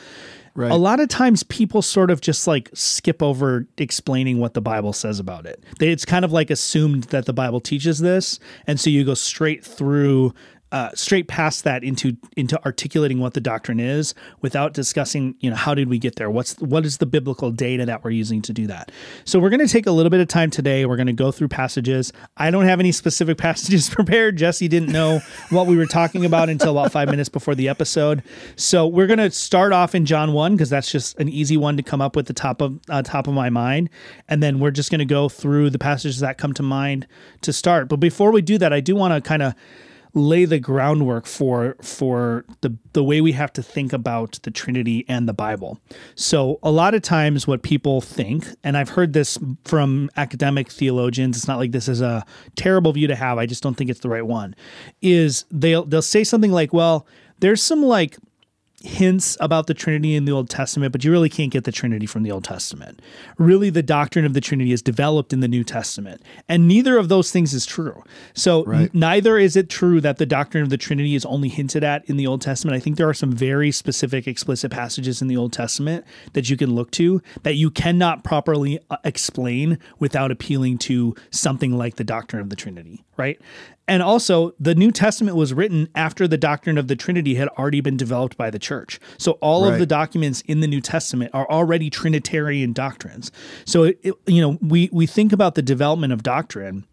[0.55, 0.71] Right.
[0.71, 4.93] A lot of times people sort of just like skip over explaining what the Bible
[4.93, 5.65] says about it.
[5.81, 8.39] It's kind of like assumed that the Bible teaches this.
[8.67, 10.35] And so you go straight through
[10.73, 15.57] uh, straight past that into into articulating what the doctrine is without discussing you know
[15.57, 16.31] how did we get there?
[16.31, 18.91] What's what is the biblical data that we're using to do that?
[19.27, 20.87] So we're going to take a little bit of time today.
[20.87, 22.11] We're going to go through passages.
[22.39, 24.37] I don't have any specific passages prepared.
[24.39, 28.23] Jesse didn't know what we were talking about until about five minutes before the episode.
[28.57, 31.77] So we're going to start off in john 1 because that's just an easy one
[31.77, 33.91] to come up with the top of uh, top of my mind.
[34.27, 37.07] And then we're just going to go through the passages that come to mind
[37.43, 37.91] to start.
[37.91, 39.55] But before we do that i do want to kind of
[40.15, 45.05] lay the groundwork for for the the way we have to think about the Trinity
[45.09, 45.81] and the Bible.
[46.15, 51.37] So a lot of times what people think, and I've heard this from academic theologians,
[51.37, 52.25] it's not like this is a
[52.57, 54.55] terrible view to have, I just don't think it's the right one,
[55.01, 57.07] is they'll they'll say something like, well,
[57.39, 58.19] there's some like
[58.85, 62.07] hints about the Trinity in the Old Testament, but you really can't get the Trinity
[62.07, 63.01] from the Old Testament.
[63.39, 67.09] Really, the doctrine of the Trinity is developed in the New Testament, and neither of
[67.09, 68.03] those things is true.
[68.35, 68.83] So, Right.
[68.83, 72.05] n- neither is it true that the doctrine of the Trinity is only hinted at
[72.07, 72.77] in the Old Testament.
[72.77, 76.57] I think there are some very specific, explicit passages in the Old Testament that you
[76.57, 82.05] can look to that you cannot properly uh, explain without appealing to something like the
[82.05, 83.41] doctrine of the Trinity, right?
[83.89, 87.81] And also, the New Testament was written after the doctrine of the Trinity had already
[87.81, 89.01] been developed by the church.
[89.19, 93.31] So all of the documents in the New Testament are already Trinitarian doctrines.
[93.65, 96.85] So it, it- you know, we we think about the development of doctrine.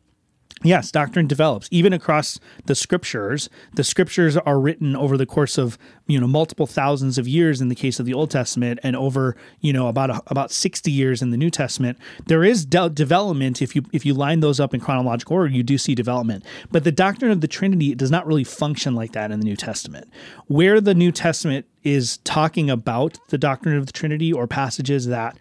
[0.61, 3.49] Yes, doctrine develops even across the scriptures.
[3.73, 7.69] The scriptures are written over the course of you know multiple thousands of years in
[7.69, 11.21] the case of the Old Testament, and over you know about a, about sixty years
[11.21, 11.97] in the New Testament.
[12.25, 15.63] There is de- development if you if you line those up in chronological order, you
[15.63, 16.43] do see development.
[16.71, 19.55] But the doctrine of the Trinity does not really function like that in the New
[19.55, 20.11] Testament.
[20.47, 25.37] Where the New Testament is talking about the doctrine of the Trinity or passages that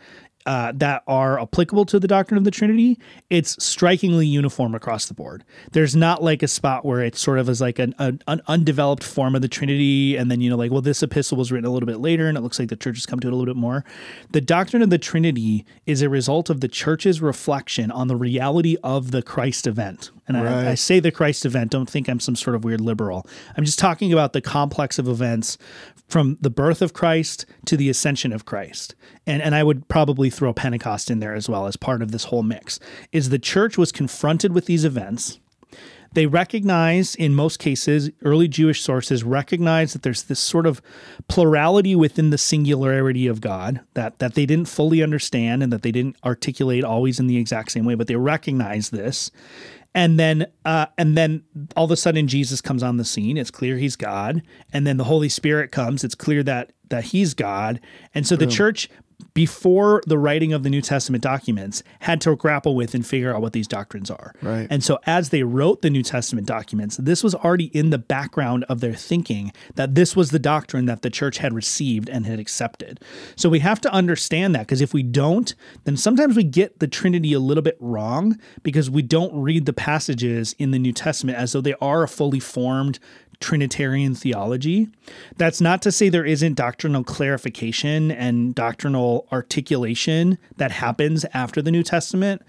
[0.48, 5.12] uh, that are applicable to the doctrine of the Trinity, it's strikingly uniform across the
[5.12, 5.44] board.
[5.72, 9.04] There's not like a spot where it sort of is like an, an, an undeveloped
[9.04, 11.70] form of the Trinity, and then you know, like, well, this epistle was written a
[11.70, 13.52] little bit later, and it looks like the church has come to it a little
[13.52, 13.84] bit more.
[14.30, 18.78] The doctrine of the Trinity is a result of the church's reflection on the reality
[18.82, 20.10] of the Christ event.
[20.28, 23.26] And I, I say the Christ event, don't think I'm some sort of weird liberal.
[23.56, 25.58] I'm just talking about the complex of events
[26.08, 28.94] from the birth of Christ to the ascension of Christ.
[29.26, 32.24] And and I would probably throw Pentecost in there as well as part of this
[32.24, 32.78] whole mix.
[33.12, 35.38] Is the church was confronted with these events.
[36.12, 40.80] They recognize, in most cases, early Jewish sources recognize that there's this sort of
[41.28, 45.92] plurality within the singularity of God that, that they didn't fully understand and that they
[45.92, 49.30] didn't articulate always in the exact same way, but they recognize this
[49.94, 51.42] and then uh, and then
[51.76, 53.36] all of a sudden Jesus comes on the scene.
[53.36, 56.04] It's clear he's God, and then the Holy Spirit comes.
[56.04, 57.80] It's clear that that he's God,
[58.14, 58.88] and so the church
[59.34, 63.40] before the writing of the New Testament documents had to grapple with and figure out
[63.40, 64.32] what these doctrines are.
[64.42, 64.66] Right.
[64.70, 68.64] And so as they wrote the New Testament documents, this was already in the background
[68.68, 72.38] of their thinking that this was the doctrine that the church had received and had
[72.38, 73.00] accepted.
[73.36, 75.54] So we have to understand that because if we don't,
[75.84, 79.72] then sometimes we get the Trinity a little bit wrong because we don't read the
[79.72, 82.98] passages in the New Testament as though they are a fully formed
[83.40, 84.88] Trinitarian theology.
[85.36, 91.70] That's not to say there isn't doctrinal clarification and doctrinal articulation that happens after the
[91.70, 92.42] New Testament,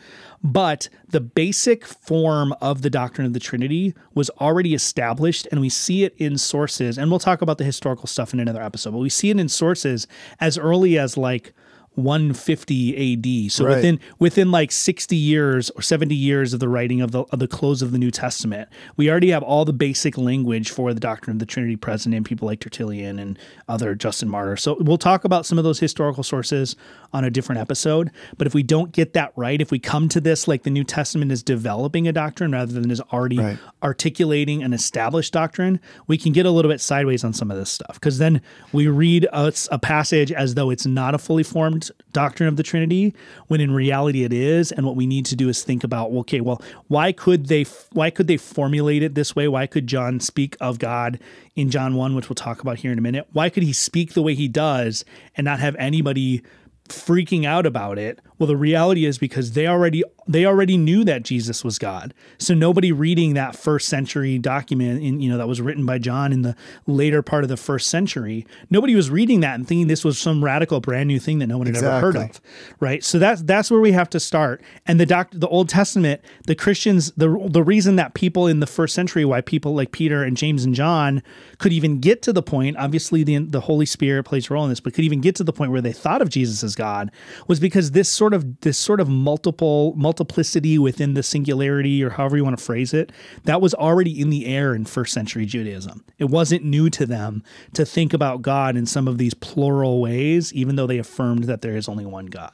[0.44, 5.70] but the basic form of the doctrine of the Trinity was already established, and we
[5.70, 6.98] see it in sources.
[6.98, 9.50] And we'll talk about the historical stuff in another episode, but we see it in
[9.50, 10.08] sources
[10.40, 11.54] as early as like
[12.04, 13.52] 150 AD.
[13.52, 13.76] So Right.
[13.76, 17.48] within within like 60 years or 70 years of the writing of the of the
[17.48, 21.36] close of the New Testament, we already have all the basic language for the doctrine
[21.36, 24.58] of the Trinity present in people like Tertullian and other Justin Martyr.
[24.58, 26.76] So we'll talk about some of those historical sources
[27.14, 28.12] on a different episode.
[28.38, 30.84] But if we don't get that right, if we come to this like the New
[30.84, 33.58] Testament is developing a doctrine rather than is already Right.
[33.84, 37.70] articulating an established doctrine, we can get a little bit sideways on some of this
[37.70, 41.89] stuff because then we read a, a passage as though it's not a fully formed
[42.12, 43.14] doctrine of the Trinity,
[43.48, 44.72] when in reality it is.
[44.72, 48.10] And what we need to do is think about, okay, well, why could they why
[48.10, 49.48] could they formulate it this way?
[49.48, 51.20] Why could John speak of God
[51.56, 53.28] in John one, which we'll talk about here in a minute?
[53.34, 56.42] Why could he speak the way he does and not have anybody
[56.88, 61.24] freaking out about it well the reality is because they already they already knew that
[61.24, 62.14] jesus was god.
[62.38, 66.34] So nobody reading that first century document in you know that was written by john
[66.34, 66.56] in the
[66.88, 70.44] later part of the first century nobody was reading that and thinking this was some
[70.44, 72.42] radical brand new thing that no one had ever heard of
[72.80, 73.04] right?
[73.04, 74.62] So that's that's where we have to start.
[74.86, 78.68] And the doc the old testament the christians the the reason that people in the
[78.68, 81.22] first century why people like peter and james and john
[81.58, 84.70] could even get to the point obviously the the holy spirit plays a role in
[84.70, 87.12] this but could even get to the point where they thought of jesus as god
[87.48, 92.12] was because this sort sort of this sort of multiple multiplicity within the singularity or
[92.12, 93.12] however you want to phrase it
[93.46, 96.06] that was already in the air in first century Judaism.
[96.20, 100.54] It wasn't new to them to think about God in some of these plural ways
[100.54, 102.54] even though they affirmed that there is only one God.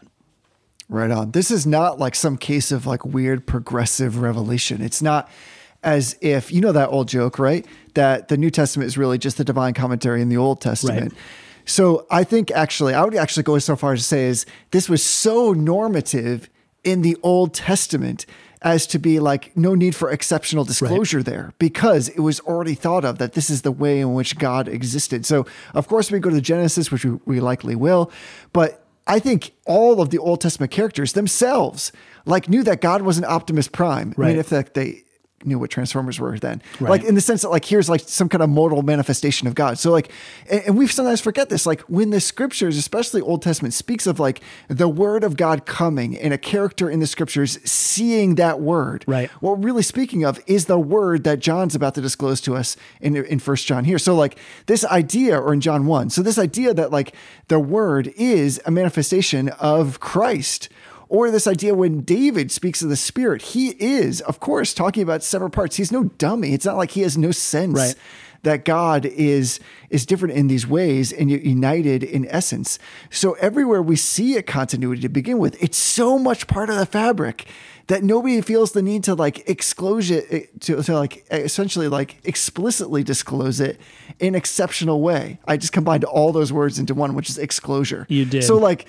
[0.88, 1.32] Right on.
[1.32, 4.82] This is not like some case of like weird progressive revelation.
[4.82, 5.30] It's not
[5.84, 7.66] as if you know that old joke, right?
[7.96, 11.12] That the New Testament is really just the divine commentary in the Old Testament.
[11.12, 11.22] Right.
[11.66, 14.88] So I think actually, I would actually go so far as to say is this
[14.90, 16.50] was so normative
[16.84, 18.26] in the Old Testament
[18.62, 23.06] as to be like no need for exceptional disclosure there because it was already thought
[23.06, 25.26] of that this is the way in which God existed.
[25.26, 28.12] So of course we go to Genesis, which we, likely will,
[28.54, 31.92] but I think all of the Old Testament characters themselves
[32.26, 34.16] like knew that God was an Optimus Prime.
[34.18, 34.28] I Right.
[34.30, 35.04] mean, if they
[35.46, 36.90] knew what Transformers were then, Right.
[36.90, 39.78] like in the sense that like here's like some kind of modal manifestation of God.
[39.78, 40.12] So like,
[40.50, 41.66] and, and we sometimes forget this.
[41.66, 46.18] Like when the scriptures, especially Old Testament, speaks of like the word of God coming
[46.18, 49.04] and a character in the scriptures seeing that word.
[49.08, 49.30] Right.
[49.42, 52.78] What we're really speaking of is the word that John's about to disclose to us
[53.02, 54.00] in in First John here.
[54.00, 56.10] So like this idea, or in John one.
[56.10, 57.14] So this idea that like
[57.48, 60.70] the word is a manifestation of Christ.
[61.10, 65.24] Or this idea when David speaks of the Spirit, he is, of course, talking about
[65.24, 65.76] separate parts.
[65.78, 66.54] He's no dummy.
[66.54, 67.96] It's not like he has no sense Right.
[68.44, 72.80] that God is is different in these ways and united in essence.
[73.10, 76.86] So everywhere we see a continuity to begin with, it's so much part of the
[76.86, 77.46] fabric
[77.88, 82.18] that nobody feels the need to like exclose it eh, to, to like essentially like
[82.24, 83.80] explicitly disclose it
[84.20, 85.40] in exceptional way.
[85.48, 88.08] I just combined all those words into one, which is exclosure.
[88.10, 88.44] You did.
[88.44, 88.88] So like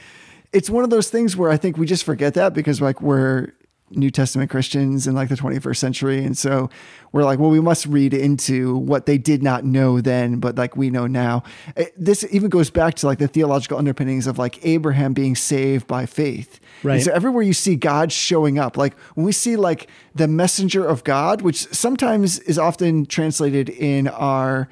[0.53, 3.53] it's one of those things where I think we just forget that because like we're
[3.91, 6.25] New Testament Christians in like the 21st century.
[6.25, 6.69] And so
[7.13, 10.77] we're like, well, we must read into what they did not know then, but like
[10.77, 11.45] we know now.
[11.77, 15.87] Eh, This even goes back to like the theological underpinnings of like Abraham being saved
[15.87, 16.59] by faith.
[16.83, 17.03] And Right.
[17.03, 21.05] so everywhere you see God showing up, like when we see like the messenger of
[21.05, 24.69] God, which sometimes is often translated in our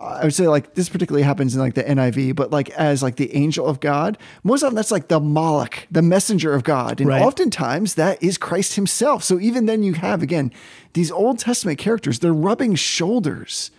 [0.00, 3.16] I would say like this particularly happens in like the NIV, but like as like
[3.16, 7.00] the angel of God, most often that's like the Malach, the messenger of God.
[7.00, 7.22] And Right.
[7.22, 9.22] oftentimes that is Christ himself.
[9.22, 10.52] So even then you have again
[10.94, 13.70] these Old Testament characters, they're rubbing shoulders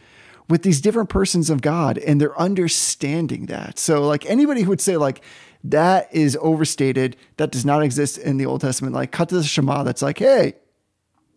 [0.48, 3.78] with these different persons of God and they're understanding that.
[3.78, 5.22] So like anybody who would say like
[5.66, 9.44] that is overstated, that does not exist in the Old Testament, like cut to the
[9.44, 10.54] Shema that's like, hey,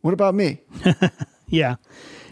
[0.03, 0.61] what about me?
[1.51, 1.77] Yeah.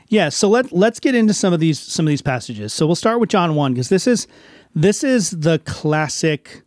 [0.09, 2.73] Yeah, so let let's get into some of these some of these passages.
[2.73, 4.27] So we'll start with John 1 because this is
[4.75, 6.63] this is the classic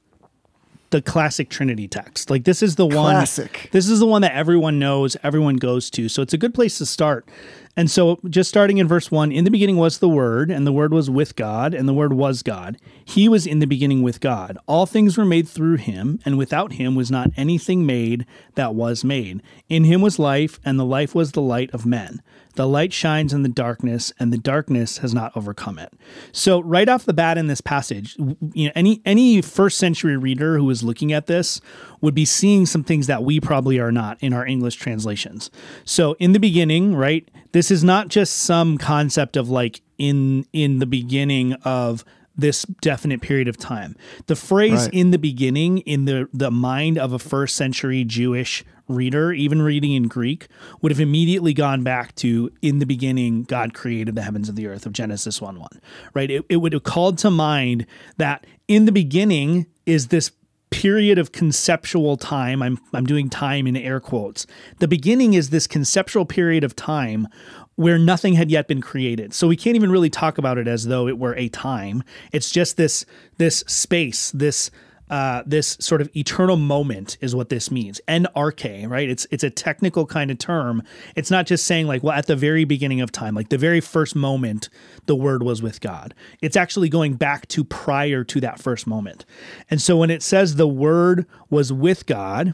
[0.91, 2.29] the classic Trinity text.
[2.29, 3.69] Like this is the one Classic.
[3.71, 6.09] This is the one that everyone knows, everyone goes to.
[6.09, 7.27] So it's a good place to start.
[7.75, 10.71] And so just starting in verse 1, in the beginning was the word, and the
[10.73, 12.77] word was with God, and the word was God.
[13.05, 14.57] He was in the beginning with God.
[14.67, 18.25] All things were made through him, and without him was not anything made
[18.55, 19.41] that was made.
[19.69, 22.21] In him was life, and the life was the light of men.
[22.56, 25.93] The light shines in the darkness, and the darkness has not overcome it.
[26.32, 28.16] So, right off the bat in this passage,
[28.54, 31.62] you know, any any first century reader who is looking at this
[32.02, 35.50] would be seeing some things that we probably are not in our English translations.
[35.86, 40.80] So, in the beginning, right, this is not just some concept of like in in
[40.80, 42.04] the beginning of
[42.36, 43.95] this definite period of time.
[44.28, 44.93] The phrase Right.
[44.93, 49.93] in the beginning in the the mind of a first century Jewish reader, even reading
[49.93, 50.47] in Greek,
[50.81, 54.67] would have immediately gone back to in the beginning God created the heavens and the
[54.67, 55.69] earth of Genesis 1 1.
[56.13, 56.29] Right?
[56.29, 57.85] It, it would have called to mind
[58.17, 60.31] that in the beginning is this
[60.71, 62.61] period of conceptual time.
[62.61, 64.45] I'm I'm doing time in air quotes.
[64.79, 67.27] The beginning is this conceptual period of time
[67.75, 69.33] where nothing had yet been created.
[69.33, 72.03] So we can't even really talk about it as though it were a time.
[72.31, 73.05] It's just this
[73.37, 74.69] this space, this
[75.10, 77.99] uh, this sort of eternal moment is what this means.
[78.07, 79.10] Arche, right?
[79.10, 80.84] It's it's a technical kind of term.
[81.16, 83.82] It's not just saying like, well, at the very beginning of time, like the very
[83.82, 84.70] first moment,
[85.05, 86.14] the word was with God.
[86.41, 89.26] It's actually going back to prior to that first moment.
[89.70, 92.53] And so when it says the word was with God,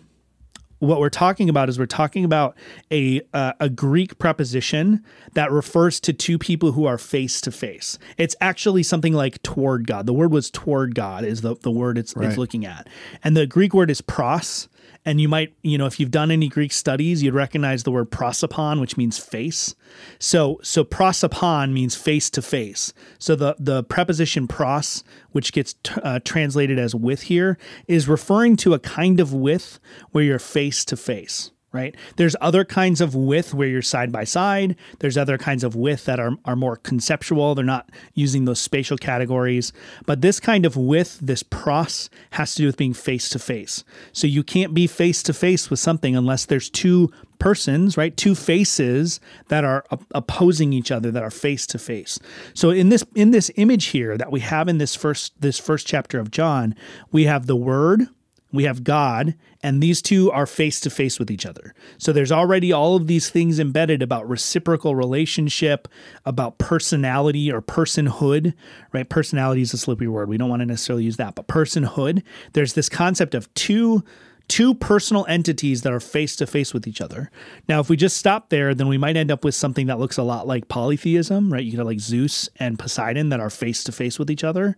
[0.86, 2.56] what we're talking about is we're talking about
[2.92, 7.98] a uh, a Greek preposition that refers to two people who are face to face.
[8.18, 10.06] It's actually something like toward God.
[10.06, 12.28] The word was toward God is the, the word it's, Right.
[12.30, 12.88] it's looking at.
[13.24, 14.68] And the Greek word is pros.
[15.06, 18.10] And you might, you know, if you've done any Greek studies, you'd recognize the word
[18.10, 19.76] prosopon, which means face.
[20.18, 22.92] So, so prosopon means face to face.
[23.20, 28.56] So the the preposition pros, which gets t- uh, translated as with here, is referring
[28.58, 29.80] to a kind of with
[30.12, 31.96] where you're face to face, right?
[32.16, 34.76] There's other kinds of with where you're side by side.
[35.00, 37.54] There's other kinds of with that are, are more conceptual.
[37.54, 39.74] They're not using those spatial categories.
[40.06, 43.84] But this kind of with, this pros, has to do with being face to face.
[44.14, 48.16] So you can't be face to face with something unless there's two persons, right?
[48.16, 49.20] Two faces
[49.50, 52.20] that are op- opposing each other that are face to face.
[52.54, 55.86] So in this in this image here that we have in this first this first
[55.86, 56.76] chapter of John,
[57.12, 58.08] we have the word,
[58.52, 61.74] we have God, and these two are face to face with each other.
[61.98, 65.88] So there's already all of these things embedded about reciprocal relationship,
[66.26, 68.54] about personality or personhood,
[68.94, 69.10] right?
[69.10, 70.30] Personality is a slippery word.
[70.30, 72.24] We don't want to necessarily use that, but personhood.
[72.54, 74.04] There's this concept of two
[74.48, 77.32] two personal entities that are face to face with each other.
[77.68, 80.18] Now, if we just stop there, then we might end up with something that looks
[80.18, 81.64] a lot like polytheism, right?
[81.64, 84.78] You have like Zeus and Poseidon that are face to face with each other.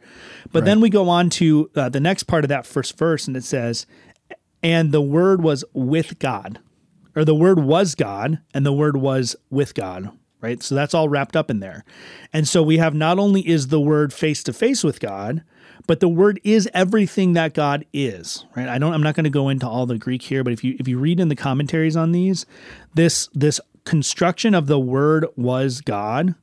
[0.51, 3.35] But then we go on to uh, the next part of that first verse, and
[3.35, 3.85] it says,
[4.63, 6.59] and the word was with God,
[7.15, 10.11] or the word was God, and the word was with God,
[10.41, 10.63] right?
[10.63, 11.83] So that's all wrapped up in there.
[12.33, 15.43] And so we have not only is the word face to face with God,
[15.85, 18.67] but the word is everything that God is, right?
[18.67, 20.75] I don't I'm not going to go into all the Greek here, but if you
[20.79, 22.45] if you read in the commentaries on these,
[22.95, 26.35] this this construction of the word was God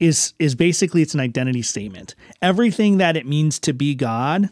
[0.00, 2.14] is is basically it's an identity statement.
[2.42, 4.50] Everything that it means to be God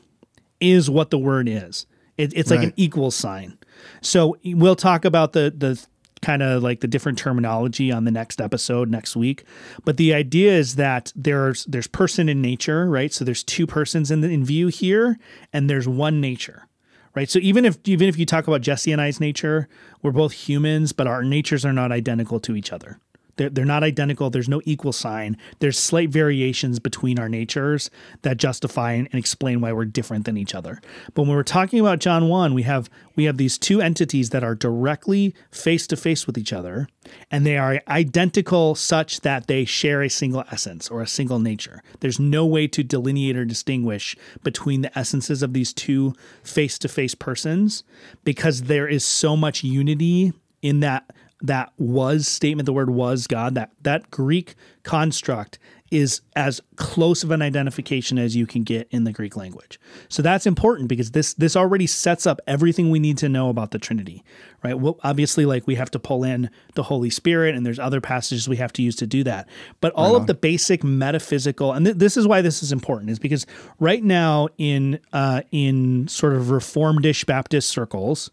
[0.61, 1.87] is what the word is.
[2.16, 3.59] It, it's like an equal sign.
[4.01, 5.84] So we'll talk about the the
[6.27, 9.45] kind of like the different terminology on the next episode next week.
[9.85, 13.12] But the idea is that there's there's person in nature, right?
[13.12, 15.18] So there's two persons in the, in view here,
[15.53, 16.66] and there's one nature.
[17.14, 17.31] Right.
[17.31, 19.68] So even if even if you talk about Jesse and I's nature,
[20.03, 22.99] we're both humans, but our natures are not identical to each other.
[23.37, 24.30] They're, they're not identical.
[24.30, 25.37] There's no equal sign.
[25.59, 27.91] There's slight variations between our natures
[28.22, 30.80] that justify and explain why we're different than each other.
[31.14, 34.45] But when we're talking about John 1, we have we have these two entities that
[34.45, 36.87] are directly face to face with each other,
[37.30, 41.82] and they are identical such that they share a single essence or a single nature.
[42.01, 46.12] There's no way to delineate or distinguish between the essences of these two
[46.43, 47.84] face to face persons
[48.22, 51.11] because there is so much unity in that
[51.43, 55.59] that was statement the word was god that that greek construct
[55.91, 59.78] is as close of an identification as you can get in the greek language.
[60.09, 63.70] So that's important because this this already sets up everything we need to know about
[63.70, 64.24] the trinity
[64.64, 64.78] right?
[64.78, 68.49] Well obviously like we have to pull in the holy spirit and there's other passages
[68.49, 69.49] we have to use to do that.
[69.80, 73.18] But all of the basic metaphysical and th- this is why this is important is
[73.18, 73.47] because
[73.78, 78.30] right now in uh in sort of reformedish baptist circles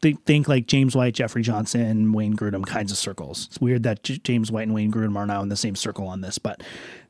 [0.00, 3.46] they think like James White, Jeffrey Johnson, Wayne Grudem kinds of circles.
[3.46, 6.06] It's weird that J- James White and Wayne Grudem are now in the same circle
[6.06, 6.62] on this, but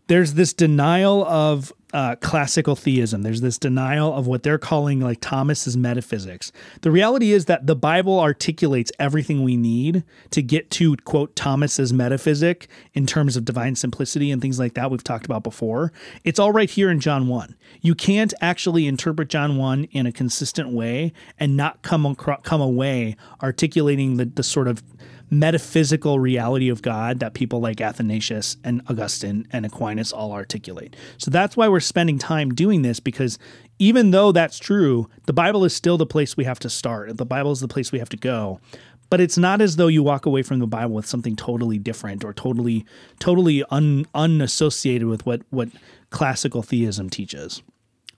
[0.09, 3.23] there's this denial of uh, classical theism.
[3.23, 6.53] There's this denial of what they're calling like Thomistic metaphysics.
[6.83, 11.93] The reality is that the Bible articulates everything we need to get to quote Thomistic
[11.93, 15.93] metaphysic in terms of divine simplicity and things like that we've talked about before.
[16.23, 17.57] It's all right here in John 1.
[17.81, 23.17] You can't actually interpret John 1 in a consistent way and not come come away
[23.43, 24.83] articulating the, the sort of
[25.31, 30.95] metaphysical reality of God that people like Athanasius and Augustine and Aquinas all articulate.
[31.19, 33.39] So that's why we're spending time doing this because
[33.79, 37.17] even though that's true, the Bible is still the place we have to start.
[37.17, 38.61] The Bible is the place we have to go.
[39.09, 42.25] But it's not as though you walk away from the Bible with something totally different
[42.25, 42.85] or totally
[43.21, 45.69] totally un, unassociated with what what
[46.11, 47.63] classical theism teaches.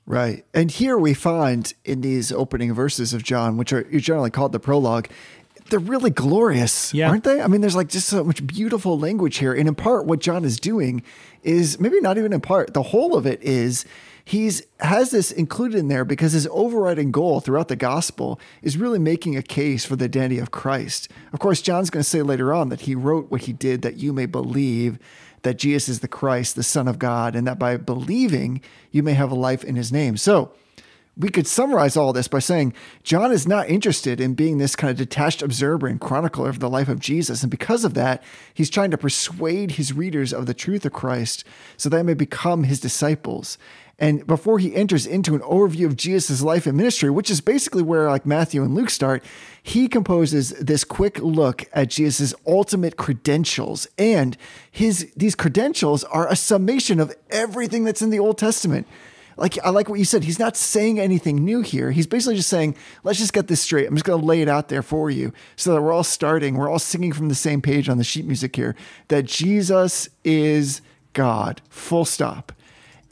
[0.06, 0.46] Right.
[0.54, 4.58] And here we find in these opening verses of John, which are generally called the
[4.58, 5.08] prologue,
[5.70, 7.08] they're really glorious, Yeah.
[7.08, 7.40] aren't they?
[7.40, 9.52] I mean, there's like just so much beautiful language here.
[9.52, 11.02] And in part, what John is doing
[11.42, 13.84] is maybe not even in part, the whole of it is
[14.24, 18.98] he's has this included in there because his overriding goal throughout the gospel is really
[18.98, 21.08] making a case for the identity of Christ.
[21.32, 23.96] Of course, John's going to say later on that he wrote what he did that
[23.96, 24.98] you may believe
[25.42, 28.60] that Jesus is the Christ, the Son of God, and that by believing
[28.90, 30.16] you may have a life in his name.
[30.16, 30.50] So,
[31.18, 34.90] we could summarize all this by saying John is not interested in being this kind
[34.90, 37.42] of detached observer and chronicler of the life of Jesus.
[37.42, 38.22] And because of that,
[38.54, 41.44] he's trying to persuade his readers of the truth of Christ
[41.76, 43.58] so they may become his disciples.
[44.00, 47.82] And before he enters into an overview of Jesus' life and ministry, which is basically
[47.82, 49.24] where like Matthew and Luke start,
[49.60, 53.88] he composes this quick look at Jesus' ultimate credentials.
[53.98, 54.36] And
[54.70, 58.86] his these credentials are a summation of everything that's in the Old Testament
[59.38, 60.24] like I like what you said.
[60.24, 61.90] He's not saying anything new here.
[61.90, 63.86] He's basically just saying, let's just get this straight.
[63.86, 66.56] I'm just going to lay it out there for you so that we're all starting,
[66.56, 68.74] we're all singing from the same page on the sheet music here
[69.08, 70.82] that Jesus is
[71.12, 72.52] God, full stop.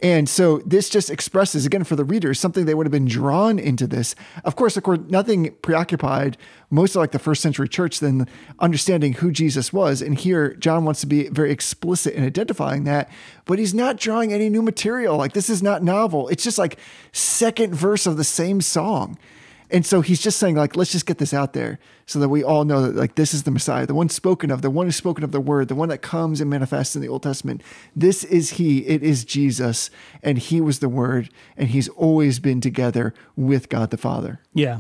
[0.02, 3.58] And so this just expresses, again, for the readers, something they would have been drawn
[3.58, 4.14] into this.
[4.44, 6.36] Of course, of course, nothing preoccupied
[6.70, 8.28] most of like the first century church than
[8.58, 10.02] understanding who Jesus was.
[10.02, 13.10] And here, John wants to be very explicit in identifying that,
[13.46, 15.16] but he's not drawing any new material.
[15.16, 16.28] Like this is not novel.
[16.28, 16.78] It's just like
[17.12, 19.16] second verse of the same song.
[19.70, 22.44] And so he's just saying, like, let's just get this out there so that we
[22.44, 24.96] all know that, like, this is the Messiah, the one spoken of, the one who's
[24.96, 27.62] spoken of the word, the one that comes and manifests in the Old Testament.
[27.94, 28.86] This is he.
[28.86, 29.90] It is Jesus.
[30.22, 31.30] And he was the word.
[31.56, 34.40] And he's always been together with God the Father.
[34.54, 34.78] Yeah.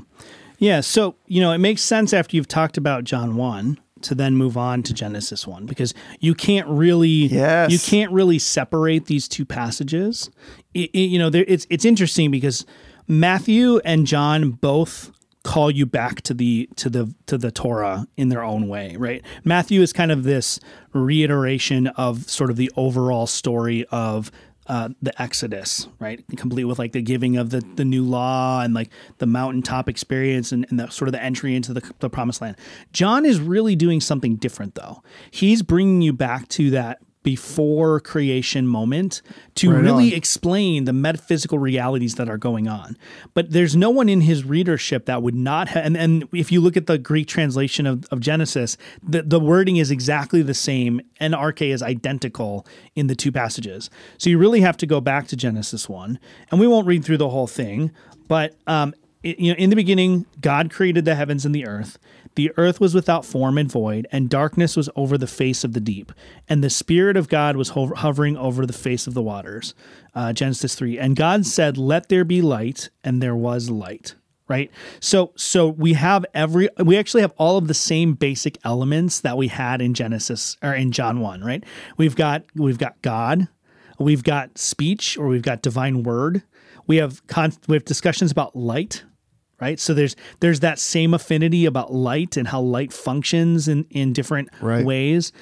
[0.58, 0.80] Yeah.
[0.80, 4.56] So, you know, it makes sense after you've talked about John 1 to then move
[4.56, 7.72] on to Genesis 1 because you can't really Yes.
[7.72, 10.30] you can't really separate these two passages.
[10.74, 12.64] It- it- you know, there, it's it's interesting because
[13.08, 15.12] Matthew and John both
[15.46, 19.22] call you back to the to the to the Torah in their own way, right?
[19.44, 20.58] Matthew is kind of this
[20.92, 24.32] reiteration of sort of the overall story of
[24.66, 26.24] uh, the Exodus, right?
[26.36, 30.50] Complete with like the giving of the, the new law and like the mountaintop experience
[30.50, 32.56] and, and the sort of the entry into the, the promised land.
[32.92, 35.04] John is really doing something different though.
[35.30, 39.20] He's bringing you back to that before creation moment
[39.56, 40.16] to Right really on.
[40.16, 42.96] explain the metaphysical realities that are going on.
[43.34, 46.60] But there's no one in his readership that would not have, and, and if you
[46.60, 51.00] look at the Greek translation of, of Genesis, the, the wording is exactly the same.
[51.18, 52.64] En arche is identical
[52.94, 53.90] in the two passages.
[54.18, 56.20] So you really have to go back to Genesis 1.
[56.52, 57.90] And we won't read through the whole thing,
[58.28, 61.98] but um, it- you know, in the beginning, God created the heavens and the earth.
[62.36, 65.80] The earth was without form and void, and darkness was over the face of the
[65.80, 66.12] deep.
[66.48, 69.74] And the Spirit of God was hover- hovering over the face of the waters.
[70.14, 70.98] Uh, Genesis 3.
[70.98, 74.14] And God said, Let there be light, and there was light.
[74.48, 74.70] Right?
[75.00, 79.36] So so we have every we actually have all of the same basic elements that
[79.36, 81.64] we had in Genesis or in John 1, right?
[81.96, 83.48] We've got we've got God,
[83.98, 86.44] we've got speech or we've got divine word.
[86.86, 89.02] We have con- we have discussions about light,
[89.60, 89.78] right?
[89.80, 94.48] So there's there's that same affinity about light and how light functions in in different
[94.60, 94.84] Right.
[94.84, 95.32] ways.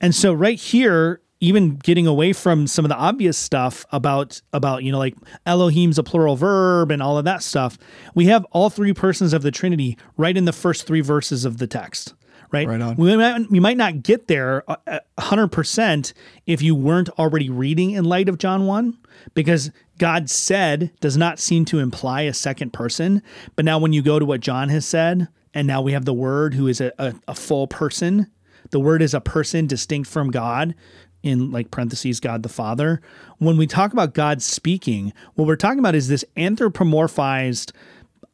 [0.00, 4.84] And so right here even getting away from some of the obvious stuff about about
[4.84, 7.76] you know like Elohim's a plural verb and all of that stuff,
[8.14, 11.58] we have all three persons of the Trinity right in the first three verses of
[11.58, 12.14] the text.
[12.52, 12.68] Right.
[12.68, 12.96] Right on.
[12.96, 16.12] We might, we might not get there uh, a hundred percent
[16.46, 18.98] if you weren't already reading in light of John one,
[19.34, 23.22] because God said does not seem to imply a second person.
[23.56, 26.14] But now when you go to what John has said, and now we have the
[26.14, 28.30] Word, who is a, a, a full person.
[28.70, 30.74] The Word is a person distinct from God.
[31.22, 33.00] In like parentheses, God the Father.
[33.38, 37.70] When we talk about God speaking, what we're talking about is this anthropomorphized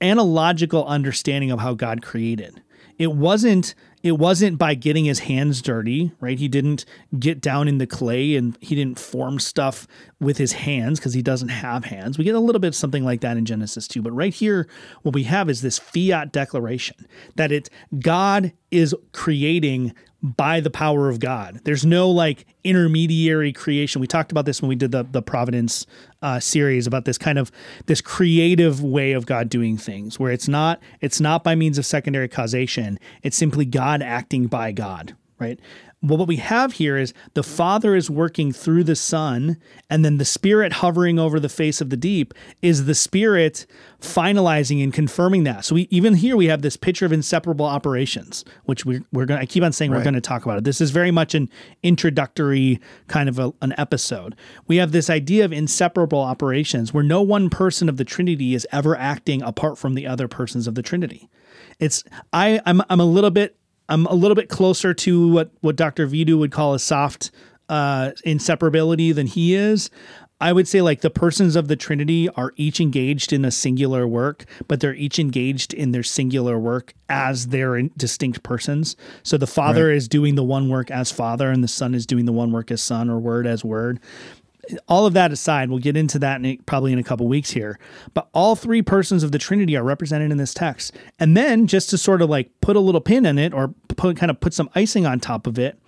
[0.01, 2.63] analogical understanding of how God created.
[2.97, 6.39] It wasn't it wasn't by getting his hands dirty, right?
[6.39, 6.85] He didn't
[7.19, 9.87] get down in the clay and he didn't form stuff
[10.21, 12.19] with his hands because he doesn't have hands.
[12.19, 14.69] We get a little bit of something like that in Genesis 2, but right here
[15.03, 17.69] what we have is this fiat declaration that it
[17.99, 21.61] God is creating by the power of God.
[21.65, 24.01] There's no like intermediary creation.
[24.01, 25.87] We talked about this when we did the the Providence
[26.23, 27.53] uh, series about this kind of
[27.87, 31.87] this creative way of God doing things, where it's not it's not by means of
[31.87, 32.99] secondary causation.
[33.23, 35.61] It's simply God acting by God, right?
[36.01, 39.57] Well, what we have here is the Father is working through the Son,
[39.91, 43.67] and then the Spirit hovering over the face of the deep is the Spirit
[44.01, 45.65] finalizing and confirming that.
[45.65, 49.39] So we even here we have this picture of inseparable operations, which we're, we're going.
[49.39, 50.65] to I keep on saying we're going to talk about it.
[50.65, 51.51] This is very much an
[51.83, 54.37] introductory kind of a, an episode.
[54.69, 58.69] We have this idea of inseparable operations where no one person of the Trinity is
[58.71, 61.29] ever acting apart from the other persons of the Trinity.
[61.81, 63.58] It's I I'm I'm a little bit
[63.89, 66.07] I'm a little bit closer to what what Dr.
[66.07, 67.31] Vidu would call a soft
[67.69, 69.91] uh, inseparability than he is.
[70.41, 74.07] I would say like the persons of the Trinity are each engaged in a singular
[74.07, 78.95] work, but they're each engaged in their singular work as their in- distinct persons.
[79.25, 82.25] So the Father is doing the one work as Father, and the Son is doing
[82.25, 83.99] the one work as Son, or Word as Word
[84.87, 87.79] all of that aside, we'll get into that in probably in a couple weeks here.
[88.15, 90.95] But all three persons of the Trinity are represented in this text.
[91.19, 94.17] And then just to sort of like put a little pin in it or put
[94.17, 95.79] kind of put some icing on top of it,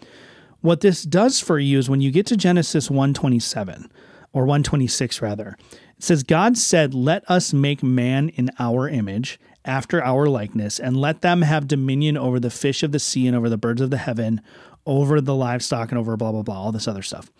[0.61, 3.91] what this does for you is when you get to Genesis 127
[4.33, 5.57] or 126 rather,
[5.97, 10.97] it says God said, "Let us make man in our image." After our likeness, and
[10.97, 13.91] let them have dominion over the fish of the sea and over the birds of
[13.91, 14.41] the heaven,
[14.87, 17.31] over the livestock and over blah, blah, blah, all this other stuff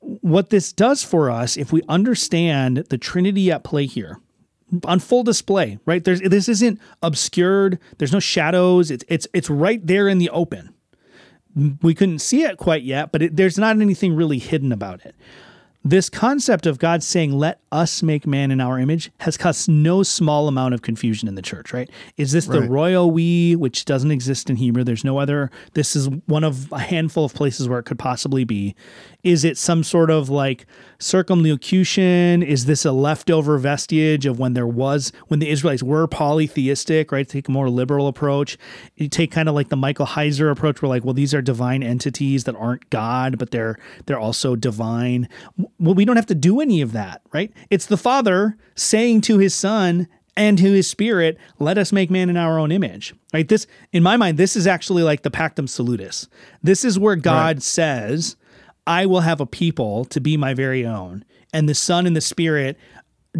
[0.00, 4.20] what this does for us if we understand the trinity at play here
[4.84, 6.04] on full display right?
[6.04, 7.78] There's this isn't obscured.
[7.98, 8.90] There's no shadows.
[8.90, 10.74] It's it's it's right there in the open.
[11.82, 15.14] We couldn't see it quite yet but it, there's not anything really hidden about it.
[15.84, 20.02] This concept of God saying, let us make man in our image has caused no
[20.02, 21.88] small amount of confusion in the church, right?
[22.16, 24.82] Is this the royal we, which doesn't exist in Hebrew?
[24.84, 28.44] There's no other, this is one of a handful of places where it could possibly
[28.44, 28.74] be.
[29.24, 30.64] Is it some sort of like
[31.00, 32.42] circumlocution?
[32.42, 37.28] Is this a leftover vestige of when there was, when the Israelites were polytheistic, right?
[37.28, 38.56] Take a more liberal approach.
[38.96, 41.82] You take kind of like the Michael Heiser approach where like, well, these are divine
[41.82, 45.28] entities that aren't God, but they're, they're also divine.
[45.80, 47.52] Well, we don't have to do any of that, right?
[47.70, 50.06] It's the Father saying to his Son,
[50.36, 53.12] and to his spirit, let us make man in our own image.
[53.34, 53.48] Right?
[53.48, 56.28] This, in my mind, this is actually like the Pactum Salutis.
[56.62, 58.36] This is where God says,
[58.88, 61.24] I will have a people to be my very own.
[61.52, 62.78] And the Son and the Spirit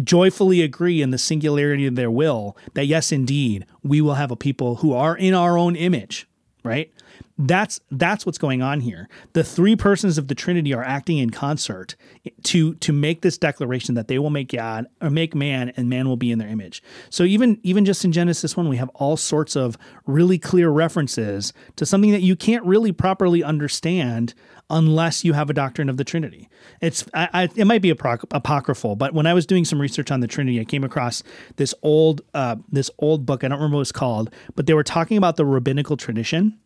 [0.03, 4.35] joyfully agree in the singularity of their will that, yes, indeed, we will have a
[4.35, 6.27] people who are in our own image,
[6.63, 6.93] right?
[7.41, 9.09] That's that's what's going on here.
[9.33, 11.95] The three persons of the Trinity are acting in concert
[12.43, 16.07] to to make this declaration that they will make God or make man and man
[16.07, 16.83] will be in their image.
[17.09, 21.53] So even even just in Genesis 1 we have all sorts of really clear references
[21.77, 24.33] to something that you can't really properly understand
[24.69, 26.49] unless you have a doctrine of the Trinity.
[26.81, 30.11] It's I, I, it might be apoc- apocryphal, but when I was doing some research
[30.11, 31.23] on the Trinity, I came across
[31.55, 33.43] this old uh, this old book.
[33.43, 36.57] I don't remember what it's called, but they were talking about the rabbinical tradition.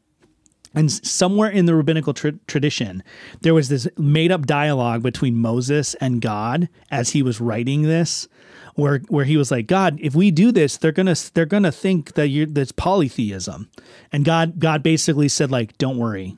[0.75, 3.03] And somewhere in the rabbinical tra- tradition,
[3.41, 8.27] there was this made up dialogue between Moses and God as he was writing this.
[8.75, 12.15] Where, where he was like God, if we do this, they're gonna they're gonna think
[12.15, 13.69] that you're that's polytheism,
[14.11, 16.37] and God God basically said like, don't worry,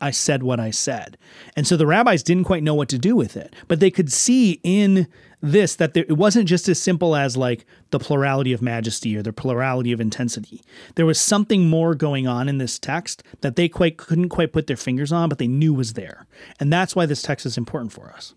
[0.00, 1.16] I, said what I said.
[1.54, 4.12] And so the rabbis didn't quite know what to do with it, but they could
[4.12, 5.06] see in
[5.42, 9.22] this that there, it wasn't just as simple as like the plurality of majesty or
[9.22, 10.62] the plurality of intensity.
[10.94, 14.66] There was something more going on in this text that they quite couldn't quite put
[14.66, 16.26] their fingers on, but they knew was there.
[16.58, 18.34] And that's why this text is important for us.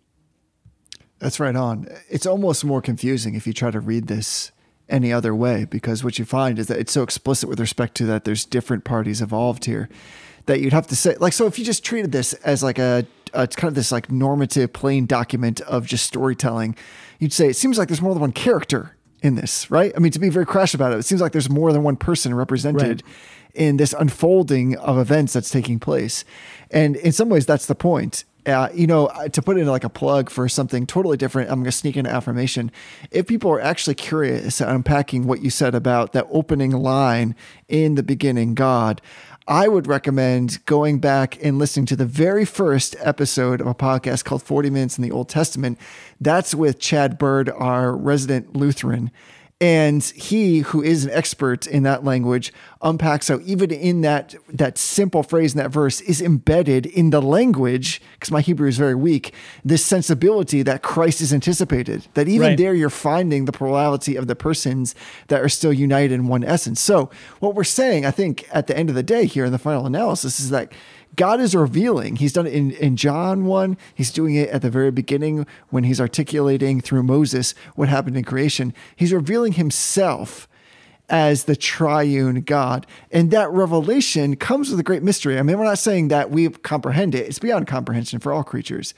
[1.19, 1.87] That's right on.
[2.09, 4.51] It's almost more confusing if you try to read this
[4.87, 8.05] any other way because what you find is that it's so explicit with respect to
[8.05, 9.87] that there's different parties involved here
[10.49, 13.05] that you'd have to say like so if you just treated this as like a,
[13.33, 16.75] a it's kind of this like normative plain document of just storytelling
[17.19, 19.93] you'd say it seems like there's more than one character in this right?
[19.95, 21.95] I mean to be very crash about it it seems like there's more than one
[21.95, 23.03] person represented
[23.53, 26.23] in this unfolding of events that's taking place.
[26.71, 28.23] And in some ways that's the point.
[28.45, 31.57] Uh, you know, uh, to put in like a plug for something totally different, I'm
[31.57, 32.71] going to sneak in an affirmation.
[33.11, 37.35] If people are actually curious unpacking what you said about that opening line
[37.67, 39.01] in the beginning, God,
[39.49, 44.23] I would recommend going back and listening to the very first episode of a podcast
[44.23, 45.79] called 40 Minutes in the Old Testament.
[46.21, 49.09] That's with Chad Bird, our resident Lutheran.
[49.61, 54.77] And he, who is an expert in that language, unpacks how even in that that
[54.77, 58.95] simple phrase in that verse is embedded in the language, because my Hebrew is very
[58.95, 59.33] weak,
[59.65, 62.07] this sensibility that Christ is anticipated.
[62.13, 62.57] That even Right.
[62.57, 64.95] there you're finding the plurality of the persons
[65.27, 66.79] that are still united in one essence.
[66.79, 67.09] So
[67.41, 69.85] what we're saying, I think, at the end of the day here in the final
[69.85, 70.71] analysis is that
[71.15, 72.15] God is revealing.
[72.15, 73.77] He's done it in, in John 1.
[73.93, 78.23] He's doing it at the very beginning when he's articulating through Moses what happened in
[78.23, 78.73] creation.
[78.95, 80.47] He's revealing himself
[81.09, 82.85] as the triune God.
[83.11, 85.39] And that revelation comes with a great mystery.
[85.39, 88.93] I mean, we're not saying that we comprehend it, it's beyond comprehension for all creatures.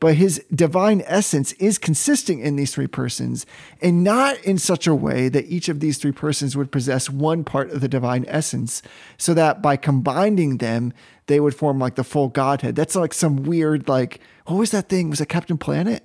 [0.00, 3.46] But his divine essence is consisting in these three persons,
[3.80, 7.44] and not in such a way that each of these three persons would possess one
[7.44, 8.82] part of the divine essence,
[9.16, 10.92] so that by combining them,
[11.26, 12.74] they would form like the full Godhead.
[12.76, 15.10] That's like some weird, like, what was that thing?
[15.10, 16.04] Was it Captain Planet?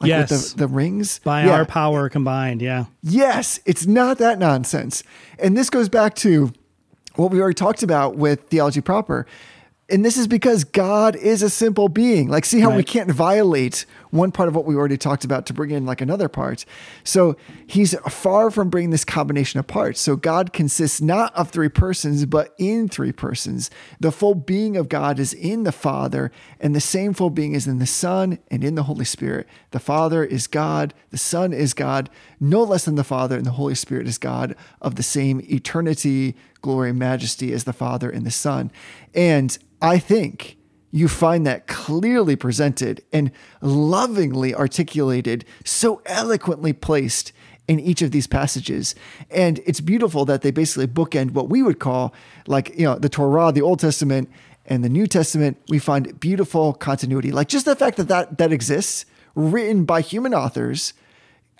[0.00, 0.30] Like Yes.
[0.30, 1.20] with the, the rings?
[1.22, 1.52] By Yeah.
[1.52, 2.86] our power combined, yeah.
[3.02, 5.02] Yes, it's not that nonsense.
[5.38, 6.52] And this goes back to
[7.16, 9.26] what we already talked about with theology proper.
[9.90, 12.28] And this is because God is a simple being.
[12.28, 13.84] Like, see how we can't violate
[14.14, 16.64] one part of what we already talked about to bring in like another part.
[17.02, 17.36] So
[17.66, 20.00] he's far from bringing this combination of parts.
[20.00, 23.70] So God consists not of three persons, but in three persons.
[23.98, 27.66] The full being of God is in the Father, and the same full being is
[27.66, 29.48] in the Son and in the Holy Spirit.
[29.72, 32.08] The Father is God, the Son is God,
[32.38, 36.36] no less than the Father, and the Holy Spirit is God of the same eternity,
[36.62, 38.70] glory, and majesty as the Father and the Son.
[39.12, 40.56] And I think
[40.94, 47.32] you find that clearly presented and lovingly articulated, so eloquently placed
[47.66, 48.94] in each of these passages.
[49.28, 52.14] And it's beautiful that they basically bookend what we would call
[52.46, 54.30] like, you know, the Torah, the Old Testament,
[54.66, 55.60] and the New Testament.
[55.68, 57.32] We find beautiful continuity.
[57.32, 60.94] Like just the fact that that, that exists, written by human authors,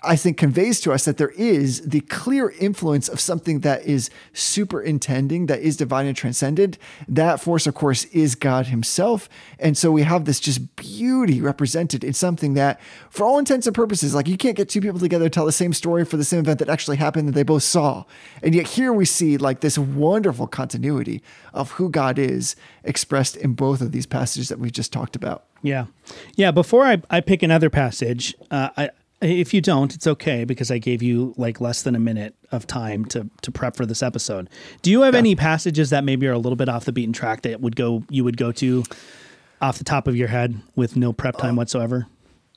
[0.05, 4.09] I think conveys to us that there is the clear influence of something that is
[4.33, 6.77] superintending, that is divine and transcendent.
[7.07, 9.27] That force, of course, is God Himself.
[9.59, 12.79] And so we have this just beauty represented in something that,
[13.09, 15.51] for all intents and purposes, like you can't get two people together to tell the
[15.51, 18.05] same story for the same event that actually happened that they both saw.
[18.43, 23.53] And yet here we see like this wonderful continuity of who God is expressed in
[23.53, 25.45] both of these passages that we've just talked about.
[25.61, 25.85] Yeah.
[26.35, 26.51] Yeah.
[26.51, 28.89] Before I, I pick another passage, uh, I,
[29.25, 32.67] if you don't, it's okay because I gave you like less than a minute of
[32.67, 34.49] time to to prep for this episode.
[34.81, 37.41] Do you have any passages that maybe are a little bit off the beaten track
[37.43, 38.83] that would go you would go to
[39.61, 42.07] off the top of your head with no prep time whatsoever?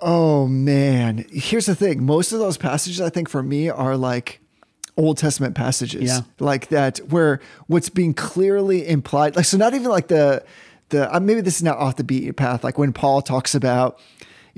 [0.01, 2.05] Oh man, here's the thing.
[2.05, 4.41] Most of those passages, I think, for me, are like
[4.97, 6.21] Old Testament passages, Yeah.
[6.39, 10.45] like that, where what's being clearly implied, like so, not even like the
[10.91, 13.99] the uh, maybe this is not off the beaten path, like when Paul talks about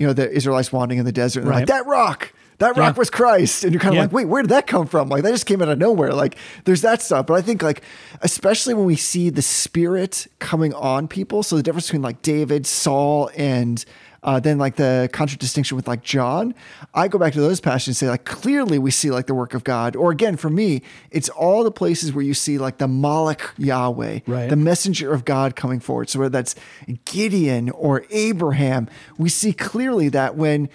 [0.01, 1.57] you know the Israelites wandering in the desert, and Right.
[1.59, 2.33] like that rock.
[2.59, 2.99] That rock Yeah.
[2.99, 3.65] was Christ.
[3.65, 4.03] And you're kind of Yeah.
[4.03, 5.09] like, wait, where did that come from?
[5.09, 6.13] Like, that just came out of nowhere.
[6.13, 6.37] Like,
[6.67, 7.27] there's that stuff.
[7.27, 7.81] But I think, like,
[8.21, 11.43] especially when we see the spirit coming on people.
[11.43, 13.83] So the difference between like David, Saul, and
[14.23, 16.55] uh, then like the contradistinction with like John,
[16.93, 19.55] I go back to those passages and say, like, clearly we see like the work
[19.55, 19.97] of God.
[19.97, 24.21] Or again, for me, it's all the places where you see like the Malach Yahweh,
[24.27, 24.51] Right.
[24.51, 26.11] the messenger of God coming forward.
[26.11, 26.55] So whether that's
[27.07, 30.69] Gideon or Abraham, we see clearly that when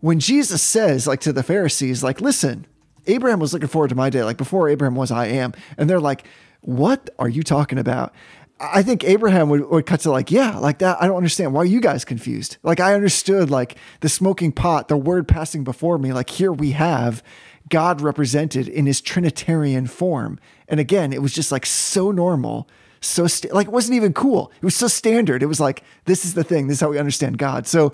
[0.00, 2.66] when Jesus says like to the Pharisees, like, listen,
[3.06, 5.52] Abraham was looking forward to my day, like before Abraham was, I am.
[5.78, 6.26] And they're like,
[6.60, 8.12] what are you talking about?
[8.58, 10.96] I think Abraham would, would cut to like, yeah, like that.
[11.00, 11.52] I don't understand.
[11.52, 12.56] Why are you guys confused?
[12.62, 16.12] Like, I understood like the smoking pot, the word passing before me.
[16.12, 17.22] Like, here we have
[17.68, 20.38] God represented in his Trinitarian form.
[20.68, 22.68] And again, it was just like so normal,
[23.00, 24.50] so sta- like it wasn't even cool.
[24.56, 25.42] It was so standard.
[25.42, 26.68] It was like, this is the thing.
[26.68, 27.66] This is how we understand God.
[27.66, 27.92] So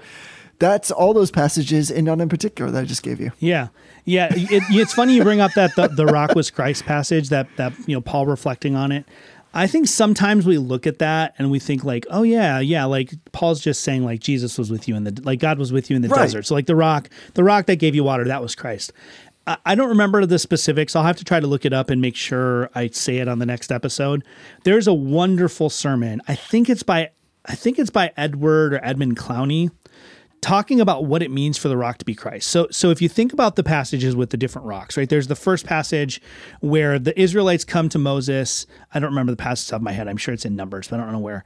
[0.59, 3.33] that's all those passages and none in particular that I just gave you.
[3.41, 3.69] Yeah,
[4.05, 4.29] yeah.
[4.31, 7.31] It, it's funny you bring up that the, the rock was Christ passage.
[7.31, 9.05] That that you know Paul reflecting on it.
[9.55, 13.13] I think sometimes we look at that and we think like, oh yeah, yeah, like
[13.33, 15.97] Paul's just saying like Jesus was with you in the like God was with you
[15.97, 16.23] in the Right.
[16.23, 16.47] desert.
[16.47, 18.93] So like the rock, the rock that gave you water, that was Christ.
[19.47, 20.97] I, I don't remember the specifics.
[20.97, 23.39] I'll have to try to look it up and make sure I say it on
[23.41, 24.25] the next episode.
[24.65, 26.23] There's a wonderful sermon.
[26.29, 27.11] I think it's by
[27.45, 29.71] I think it's by Edward or Edmund Clowney
[30.43, 32.49] talking about what it means for the rock to be Christ.
[32.49, 35.09] So so if you think about the passages with the different rocks, right?
[35.09, 36.21] There's the first passage
[36.61, 38.67] where the Israelites come to Moses.
[38.93, 40.09] I don't remember the passage off my head.
[40.09, 41.45] I'm sure it's in Numbers, but I don't know where.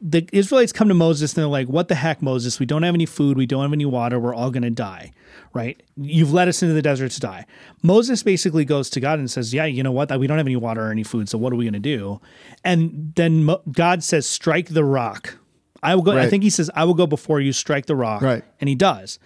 [0.00, 2.58] The Israelites come to Moses and they're like, "What the heck, Moses?
[2.60, 3.36] We don't have any food.
[3.36, 4.18] We don't have any water.
[4.18, 5.12] We're all going to die."
[5.52, 5.82] Right?
[5.96, 7.46] You've led us into the desert to die.
[7.82, 10.16] Moses basically goes to God and says, "Yeah, you know what?
[10.18, 11.28] We don't have any water or any food.
[11.28, 12.20] So what are we going to do?"
[12.64, 15.36] And then God says, "Strike the rock."
[15.82, 16.12] I will go.
[16.18, 17.52] I think he says, "I will go before you.
[17.52, 18.44] Strike the rock." Right.
[18.60, 19.18] And he does.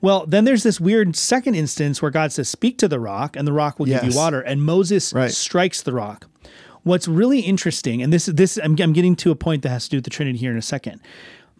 [0.00, 3.46] Well, then there's this weird second instance where God says, Speak to the rock, and
[3.46, 4.40] the rock will give you water.
[4.40, 5.30] And Moses Right.
[5.30, 6.26] strikes the rock.
[6.82, 9.90] What's really interesting, and this this I'm, I'm getting to a point that has to
[9.90, 11.00] do with the Trinity here in a second.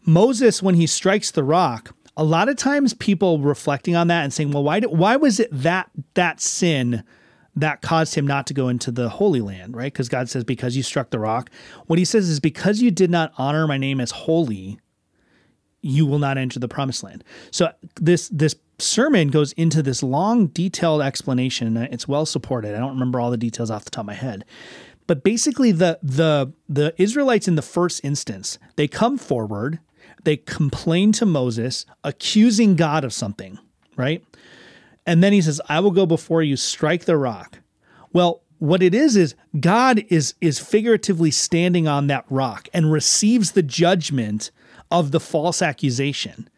[0.05, 4.33] Moses, when he strikes the rock, a lot of times people reflecting on that and
[4.33, 7.05] saying, "Well, why did, why was it that that sin
[7.55, 9.93] that caused him not to go into the Holy Land?" Right?
[9.93, 11.51] Because God says, "Because you struck the rock."
[11.87, 14.79] What He says is, "Because you did not honor my name as holy,
[15.83, 17.25] you will not enter the promised land.
[17.51, 22.75] So this this sermon goes into this long detailed explanation and it's well supported.
[22.75, 24.45] I don't remember all the details off the top of my head.
[25.07, 29.81] But basically the the the Israelites in the first instance, they come forward,
[30.25, 33.59] they complain to Moses accusing God of something,
[33.97, 34.25] right?
[35.07, 37.59] And then he says, "I will go before you, strike the rock."
[38.13, 43.53] Well, what it is is God is is figuratively standing on that rock and receives
[43.53, 44.51] the judgment
[44.91, 46.49] of the false accusation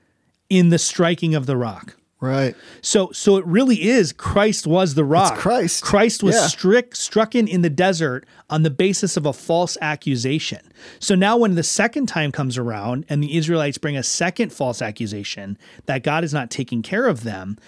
[0.51, 1.97] in the striking of the rock.
[2.21, 2.55] Right.
[2.81, 5.37] So so it really is Christ was the rock.
[5.37, 5.83] Christ.
[5.83, 6.47] Christ was Yeah.
[6.47, 10.61] strick struck in in the desert on the basis of a false accusation.
[10.99, 14.81] So now when the second time comes around and the Israelites bring a second false
[14.81, 17.59] accusation that God is not taking care of them,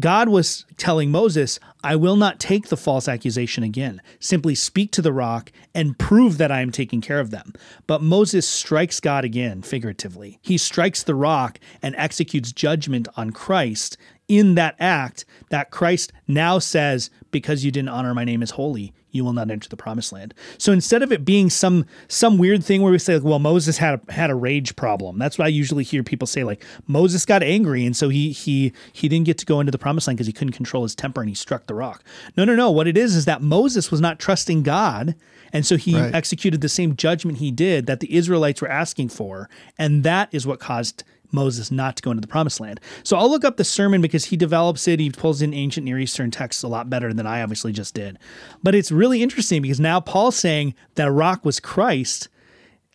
[0.00, 4.00] God was telling Moses, I will not take the false accusation again.
[4.20, 7.52] Simply speak to the rock and prove that I am taking care of them.
[7.86, 10.38] But Moses strikes God again, figuratively.
[10.40, 16.58] He strikes the rock and executes judgment on Christ in that act that Christ now
[16.58, 20.12] says, Because you didn't honor my name as holy, you will not enter the promised
[20.12, 20.34] land.
[20.58, 23.78] So instead of it being some some weird thing where we say, like, well, Moses
[23.78, 25.18] had a had a rage problem.
[25.18, 28.72] That's what I usually hear people say, like Moses got angry and so he he
[28.92, 31.20] he didn't get to go into the promised land because he couldn't control his temper
[31.20, 32.02] and he struck the rock.
[32.36, 32.70] No, no, no.
[32.70, 35.14] What it is is that Moses was not trusting God.
[35.54, 36.14] And so he Right.
[36.14, 39.50] executed the same judgment he did that the Israelites were asking for.
[39.78, 42.80] And that is what caused Moses not to go into the promised land.
[43.02, 45.00] So I'll look up the sermon because he develops it.
[45.00, 48.18] He pulls in ancient Near Eastern texts a lot better than I obviously just did.
[48.62, 52.28] But it's really interesting because now Paul's saying that rock was Christ.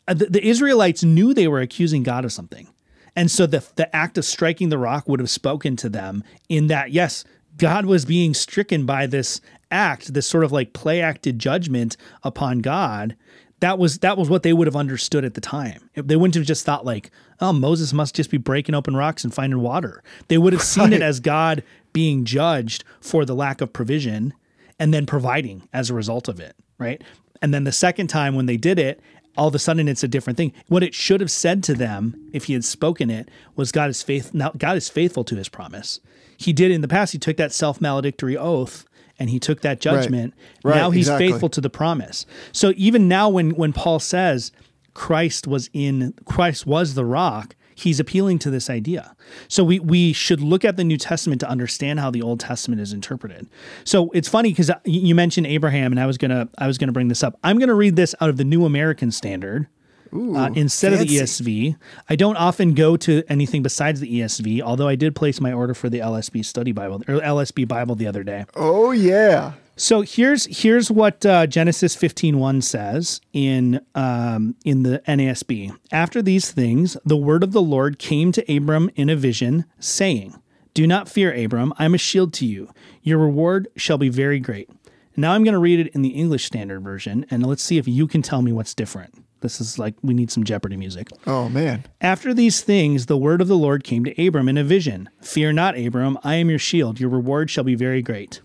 [0.07, 2.67] Uh, The, the Israelites knew they were accusing God of something.
[3.15, 6.67] And so the, the act of striking the rock would have spoken to them in
[6.67, 7.25] that, yes,
[7.57, 12.59] God was being stricken by this act, this sort of like play acted judgment upon
[12.59, 13.15] God.
[13.59, 15.89] That was that was what they would have understood at the time.
[15.95, 19.33] They wouldn't have just thought like, oh, Moses must just be breaking open rocks and
[19.33, 20.03] finding water.
[20.27, 24.33] They would have seen it as God being judged for the lack of provision
[24.79, 27.03] and then providing as a result of it, right?
[27.41, 29.01] And then the second time when they did it,
[29.35, 30.53] all of a sudden it's a different thing.
[30.67, 34.01] What it should have said to them if he had spoken it was God is
[34.03, 35.99] faith now God is faithful to his promise.
[36.37, 38.85] He did in the past, he took that self-maledictory oath
[39.19, 40.33] and he took that judgment.
[40.63, 41.31] Right, now he's exactly.
[41.31, 42.25] faithful to the promise.
[42.51, 44.51] So even now when when Paul says
[44.93, 49.15] Christ was in Christ was the rock, he's appealing to this idea.
[49.47, 52.81] So we we should look at the New Testament to understand how the Old Testament
[52.81, 53.47] is interpreted.
[53.83, 56.91] So it's funny because uh, you mentioned Abraham, and I was gonna I was gonna
[56.91, 57.37] bring this up.
[57.43, 59.67] I'm gonna read this out of the New American Standard.
[60.13, 61.01] Uh, instead fancy.
[61.03, 61.77] of the ESV,
[62.09, 64.61] I don't often go to anything besides the ESV.
[64.61, 68.07] Although I did place my order for the LSB Study Bible or LSB Bible the
[68.07, 68.45] other day.
[68.55, 69.53] Oh yeah.
[69.79, 75.77] So here's here's what uh, Genesis 15:1 says in um, in the NASB.
[75.91, 80.33] After these things, the word of the Lord came to Abram in a vision, saying,
[80.73, 81.73] "Do not fear, Abram.
[81.77, 82.71] I am a shield to you.
[83.03, 84.67] Your reward shall be very great."
[85.15, 87.87] Now I'm going to read it in the English Standard Version, and let's see if
[87.87, 89.15] you can tell me what's different.
[89.41, 91.09] This is like we need some Jeopardy music.
[91.25, 91.85] Oh man.
[92.01, 95.09] After these things, the word of the Lord came to Abram in a vision.
[95.21, 96.17] Fear not, Abram.
[96.23, 96.99] I am your shield.
[96.99, 98.41] Your reward shall be very great.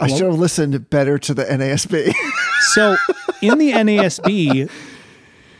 [0.00, 2.12] I should have listened better to the NASB.
[2.72, 2.96] So
[3.42, 4.70] in the NASB,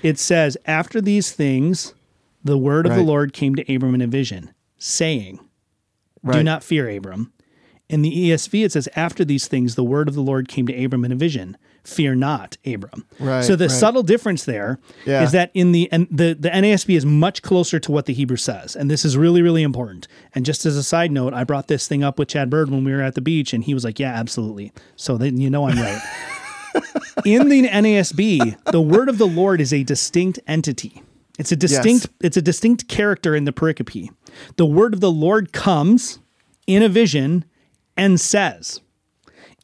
[0.02, 1.94] it says, After these things,
[2.42, 5.38] the word of the Lord came to Abram in a vision, saying,
[6.28, 7.32] Do not fear, Abram.
[7.88, 10.84] In the ESV, it says, After these things, the word of the Lord came to
[10.84, 11.56] Abram in a vision.
[11.86, 13.06] Fear not, Abram.
[13.20, 13.70] Right, so the right.
[13.70, 15.24] subtle difference there is Yeah.
[15.26, 18.74] that in the and the, the NASB is much closer to what the Hebrew says.
[18.74, 20.08] And this is really, really important.
[20.34, 22.84] And just as a side note, I brought this thing up with Chad Bird when
[22.84, 24.72] we were at the beach, and he was like, Yeah, absolutely.
[24.96, 26.02] So then you know I'm right.
[27.24, 31.02] in the NASB, the word of the Lord is a distinct entity.
[31.38, 34.08] It's a distinct it's a distinct character in the pericope.
[34.56, 36.18] The word of the Lord comes
[36.66, 37.44] in a vision
[37.96, 38.80] and says.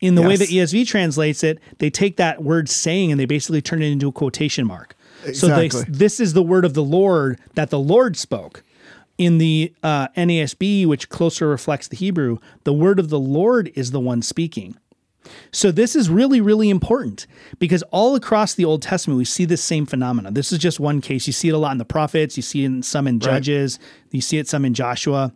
[0.03, 3.63] In the way that ESV translates it, they take that word saying and they basically
[3.63, 4.97] turn it into a quotation mark.
[5.33, 8.65] So they, this is the word of the Lord that the Lord spoke.
[9.19, 13.93] In the uh, NASB, which closer reflects the Hebrew, the word of the Lord is
[13.93, 14.77] the one speaking.
[15.53, 17.29] So this is really, really important
[17.61, 20.33] because all across the Old Testament we see this same phenomena.
[20.33, 21.29] This is just one case.
[21.29, 22.37] You see it a lot in the prophets.
[22.37, 23.79] You see it in some in Judges.
[24.11, 25.33] You see it some in Joshua.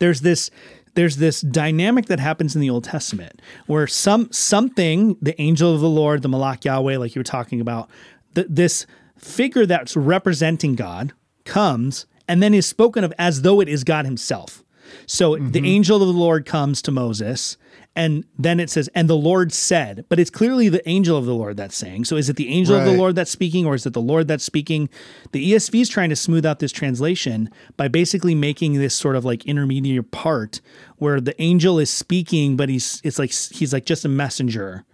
[0.00, 0.50] There's this
[0.94, 5.80] there's this dynamic that happens in the Old Testament where some something, the angel of
[5.80, 7.88] the Lord, the Malach Yahweh, like you were talking about,
[8.34, 8.86] th- this
[9.18, 11.12] figure that's representing God
[11.44, 14.63] comes and then is spoken of as though it is God Himself.
[15.06, 15.64] So the mm-hmm.
[15.64, 17.56] angel of the Lord comes to Moses,
[17.96, 21.34] and then it says, and the Lord said, but it's clearly the angel of the
[21.34, 22.06] Lord that's saying.
[22.06, 24.26] So is it the angel of the Lord that's speaking, or is it the Lord
[24.26, 24.88] that's speaking?
[25.32, 29.24] The ESV is trying to smooth out this translation by basically making this sort of
[29.24, 30.60] like intermediate part
[30.96, 34.84] where the angel is speaking, but he's it's like he's like just a messenger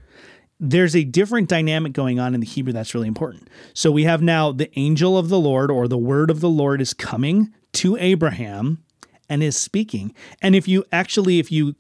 [0.61, 3.49] there's a different dynamic going on in the Hebrew that's really important.
[3.73, 6.83] So we have now the angel of the Lord or the word of the Lord
[6.83, 8.85] is coming to Abraham
[9.31, 10.13] and is speaking.
[10.43, 11.77] And if you actually, if you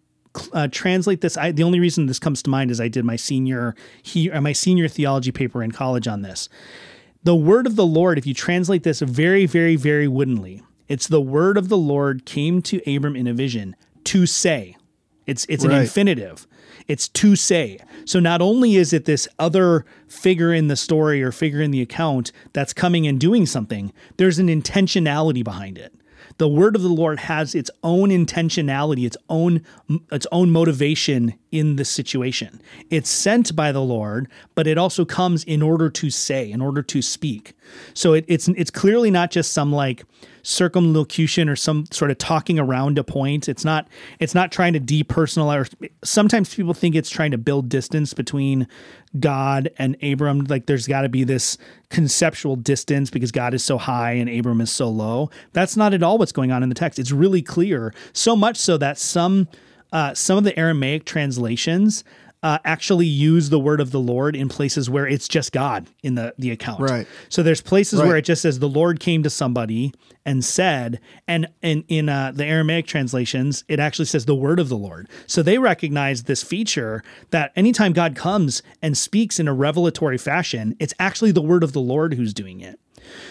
[0.53, 3.17] uh, translate this, I, the only reason this comes to mind is I did my
[3.17, 6.49] senior he, uh, my senior theology paper in college on this.
[7.23, 11.21] The word of the Lord, if you translate this very, very, very woodenly, it's the
[11.21, 14.77] word of the Lord came to Abram in a vision to say.
[15.27, 16.47] It's it's an infinitive.
[16.89, 17.79] It's to say.
[18.05, 21.83] So not only is it this other figure in the story or figure in the
[21.83, 25.95] account that's coming and doing something, there's an intentionality behind it.
[26.41, 29.61] The word of the Lord has its own intentionality, its own
[30.11, 32.63] its own motivation in the situation.
[32.89, 36.81] It's sent by the Lord, but it also comes in order to say, in order
[36.83, 37.53] to speak.
[37.93, 40.07] So it, it's it's clearly not just some like
[40.43, 43.49] circumlocution or some sort of talking around a point.
[43.49, 43.89] It's not
[44.19, 45.73] it's not trying to depersonalize.
[46.03, 48.67] Sometimes people think it's trying to build distance between
[49.19, 50.41] God and Abram.
[50.45, 54.61] Like there's got to be this conceptual distance because God is so high and Abram
[54.61, 55.31] is so low.
[55.53, 56.99] That's not at all what's going on in the text.
[56.99, 57.93] It's really clear.
[58.13, 59.49] So much so that some
[59.93, 62.05] uh, some of the Aramaic translations
[62.43, 66.15] uh, actually use the word of the Lord in places where it's just God in
[66.15, 66.81] the the account.
[66.81, 67.07] Right.
[67.29, 68.09] So there's places Right.
[68.09, 69.93] where it just says the Lord came to somebody
[70.25, 74.69] and said, and and in uh, the Aramaic translations, it actually says the word of
[74.69, 75.09] the Lord.
[75.27, 80.77] So they recognize this feature that anytime God comes and speaks in a revelatory fashion,
[80.79, 82.81] it's actually the word of the Lord who's doing it.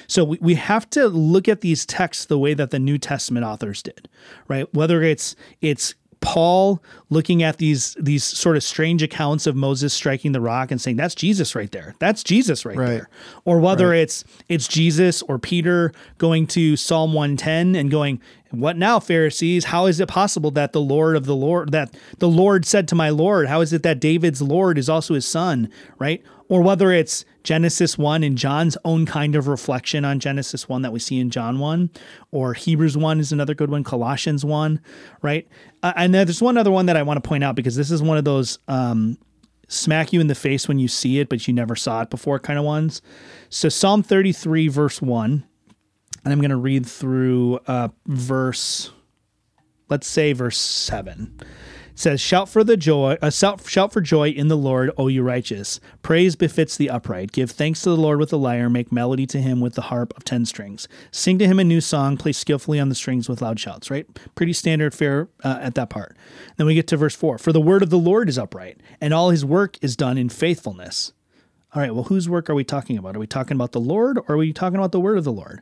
[0.07, 3.45] So we, we have to look at these texts the way that the New Testament
[3.45, 4.10] authors did,
[4.47, 4.72] right?
[4.74, 10.34] Whether it's it's Paul looking at these these sort of strange accounts of Moses striking
[10.34, 11.95] the rock and saying that's Jesus right there.
[11.99, 12.88] That's Jesus right, Right.
[12.89, 13.09] there.
[13.45, 13.99] Or whether Right.
[14.01, 18.20] it's it's Jesus or Peter going to Psalm 110 and going,
[18.51, 19.65] "What now, Pharisees?
[19.65, 22.95] How is it possible that the Lord of the Lord that the Lord said to
[22.95, 26.22] my Lord, how is it that David's Lord is also his son?" Right?
[26.50, 30.91] Or whether it's Genesis 1 and John's own kind of reflection on Genesis 1 that
[30.91, 31.91] we see in John 1,
[32.32, 34.82] or Hebrews 1 is another good one, Colossians 1,
[35.22, 35.47] right?
[35.84, 38.02] Uh, and there's one other one that I want to point out because this is
[38.02, 39.18] one of those um,
[39.68, 42.39] smack you in the face when you see it, but you never saw it before
[42.39, 43.02] kind of ones.
[43.50, 45.45] So Psalm 33, verse 1,
[46.24, 48.91] and I'm going to read through uh, verse,
[49.88, 51.39] let's say verse 7.
[52.00, 55.22] Says, "Shout for the joy, uh, shout, shout for joy in the Lord, O you
[55.22, 55.82] righteous.
[56.02, 57.34] Praise befits the upright.
[57.34, 58.70] Give thanks to the Lord with the lyre.
[58.70, 60.88] Make melody to him with the harp of ten strings.
[61.12, 62.16] Sing to him a new song.
[62.16, 65.89] Play skillfully on the strings with loud shouts." Right, pretty standard fare uh, at that
[65.89, 66.16] part.
[66.56, 67.38] Then we get to verse four.
[67.38, 70.30] For the word of the Lord is upright, and all his work is done in
[70.30, 71.12] faithfulness.
[71.76, 71.93] All right.
[71.93, 73.18] Well, whose work are we talking about?
[73.18, 75.34] Are we talking about the Lord, or are we talking about the word of the
[75.34, 75.62] Lord?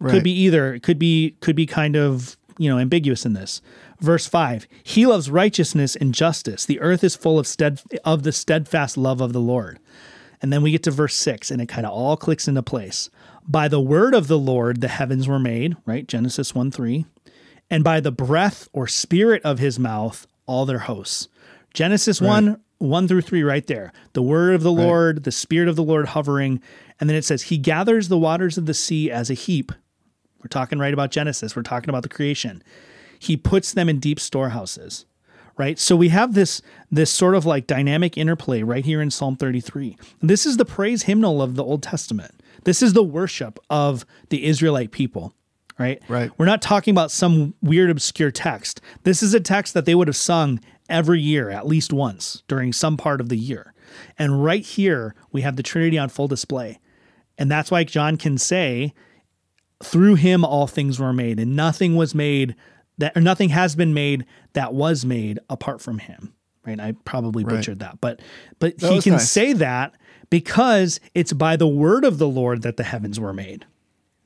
[0.00, 0.12] Right.
[0.12, 0.72] Could be either.
[0.72, 3.60] It could be could be kind of you know ambiguous in this.
[4.00, 6.64] Verse five: He loves righteousness and justice.
[6.64, 9.80] The earth is full of stead of the steadfast love of the Lord.
[10.40, 13.10] And then we get to verse six, and it kind of all clicks into place.
[13.46, 15.76] By the word of the Lord, the heavens were made.
[15.84, 17.06] Right, Genesis one three,
[17.70, 21.28] and by the breath or spirit of His mouth, all their hosts.
[21.74, 23.92] Genesis one one through three, right there.
[24.12, 26.62] The word of the Lord, the spirit of the Lord hovering,
[27.00, 29.72] and then it says, He gathers the waters of the sea as a heap.
[30.38, 31.56] We're talking right about Genesis.
[31.56, 32.62] We're talking about the creation.
[33.18, 35.06] He puts them in deep storehouses,
[35.56, 35.78] right?
[35.78, 39.96] So we have this this sort of like dynamic interplay right here in Psalm 33.
[40.20, 42.32] This is the praise hymnal of the Old Testament.
[42.64, 45.34] This is the worship of the Israelite people,
[45.78, 46.02] right?
[46.08, 46.30] Right.
[46.38, 48.80] We're not talking about some weird obscure text.
[49.04, 52.72] This is a text that they would have sung every year at least once during
[52.72, 53.74] some part of the year.
[54.18, 56.78] And right here we have the Trinity on full display.
[57.36, 58.92] And that's why John can say
[59.82, 62.56] through him all things were made and nothing was made
[62.98, 66.34] that or nothing has been made that was made apart from him
[66.66, 66.80] right?
[66.80, 67.56] I probably Right.
[67.56, 68.20] butchered that but
[68.58, 69.30] but That he can nice.
[69.30, 69.94] say that
[70.30, 73.64] because it's by the word of the lord that the heavens were made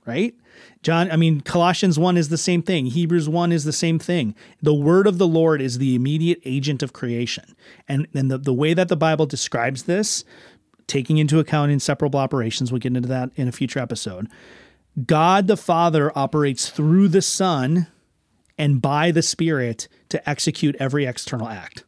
[0.04, 0.34] right?
[0.82, 2.86] John i mean colossians 1 is the same thing.
[2.86, 4.34] Hebrews 1 is the same thing.
[4.60, 7.54] The word of the lord is the immediate agent of creation.
[7.88, 10.24] And and the, the way that the bible describes this
[10.88, 14.26] taking into account inseparable operations we'll get into that in a future episode
[15.06, 17.86] God the Father operates through the Son
[18.59, 21.84] and by the Spirit to execute every external act.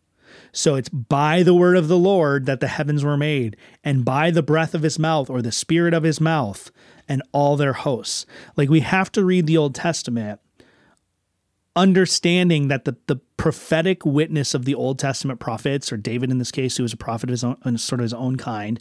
[0.52, 4.30] So it's by the word of the Lord that the heavens were made, and by
[4.30, 6.70] the breath of his mouth or the spirit of his mouth,
[7.08, 8.24] and all their hosts.
[8.56, 10.40] Like we have to read the Old Testament
[11.76, 16.52] understanding that the, the prophetic witness of the Old Testament prophets, or David in this
[16.52, 18.80] case, who was a prophet of his own, sort of his own kind,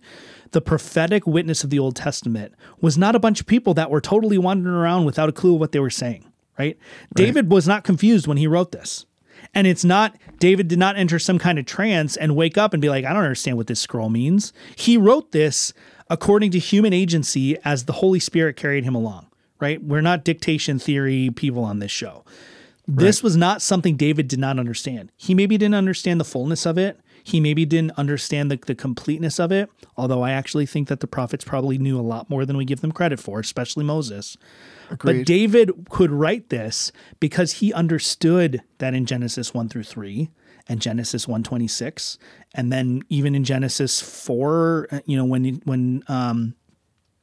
[0.52, 4.02] the prophetic witness of the Old Testament was not a bunch of people that were
[4.02, 6.78] totally wandering around without a clue of what they were saying, right?
[7.14, 9.06] David was not confused when he wrote this.
[9.54, 12.82] And it's not, David did not enter some kind of trance and wake up and
[12.82, 14.54] be like, I don't understand what this scroll means.
[14.76, 15.74] He wrote this
[16.10, 19.28] according to human agency as the Holy Spirit carried him along,
[19.60, 19.84] right?
[19.84, 22.24] We're not dictation theory people on this show.
[22.88, 25.12] This was not something David did not understand.
[25.16, 27.00] He maybe didn't understand the fullness of it.
[27.24, 31.08] He maybe didn't understand the, the completeness of it, although I actually think that the
[31.08, 34.38] prophets probably knew a lot more than we give them credit for, especially Moses.
[35.02, 40.30] But David could write this because he understood that in Genesis 1 through 3
[40.68, 42.18] and Genesis 126
[42.56, 46.56] and then even in Genesis 4 uh, you know when when um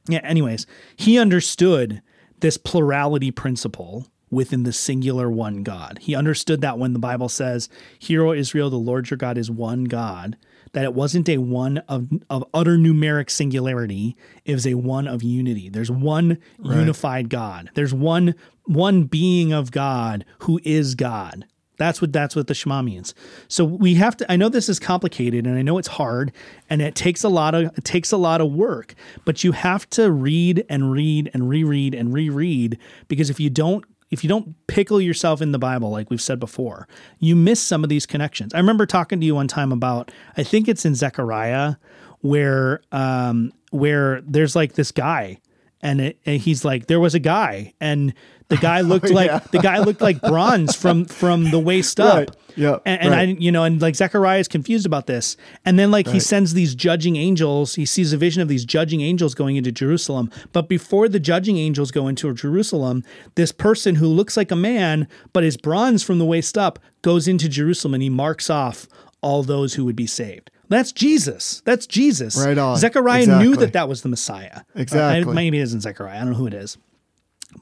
[0.08, 2.02] yeah anyways he understood
[2.40, 5.98] this plurality principle within the singular one God.
[6.00, 7.68] He understood that when the Bible says,
[7.98, 10.36] Hear, O Israel, the Lord your God is one God,
[10.72, 15.22] that it wasn't a one of, of utter numeric singularity, it was a one of
[15.22, 15.68] unity.
[15.68, 17.70] There's one unified God.
[17.74, 18.34] There's one
[18.64, 21.44] one being of God who is God.
[21.80, 23.14] That's what that's what the Shema means.
[23.48, 26.30] So we have to I know this is complicated and I know it's hard
[26.68, 28.94] and it takes a lot of it takes a lot of work,
[29.24, 32.78] but you have to read and read and reread and reread
[33.08, 36.40] because if you don't if you don't pickle yourself in the Bible, like we've said
[36.40, 36.88] before,
[37.18, 38.52] you miss some of these connections.
[38.54, 41.76] I remember talking to you one time about, I think it's in Zechariah,
[42.20, 45.38] where um, where there's like this guy,
[45.80, 48.12] and, it, and he's like, there was a guy, and
[48.50, 49.40] the guy looked like yeah.
[49.50, 52.16] the guy looked like bronze from from the waist up.
[52.16, 52.30] Right.
[52.56, 53.28] Yeah, And, and right.
[53.28, 55.36] I, you know, and like Zechariah is confused about this.
[55.64, 59.00] And then like he sends these judging angels, he sees a vision of these judging
[59.00, 60.30] angels going into Jerusalem.
[60.52, 63.04] But before the judging angels go into Jerusalem,
[63.36, 67.28] this person who looks like a man, but is bronze from the waist up, goes
[67.28, 68.88] into Jerusalem and he marks off
[69.22, 70.50] all those who would be saved.
[70.68, 71.62] That's Jesus.
[71.64, 72.36] That's Jesus.
[72.36, 72.76] Right on.
[72.76, 74.62] Zechariah knew that that was the Messiah.
[74.74, 75.30] Exactly.
[75.30, 76.16] Uh, maybe it isn't Zechariah.
[76.16, 76.78] I don't know who it is.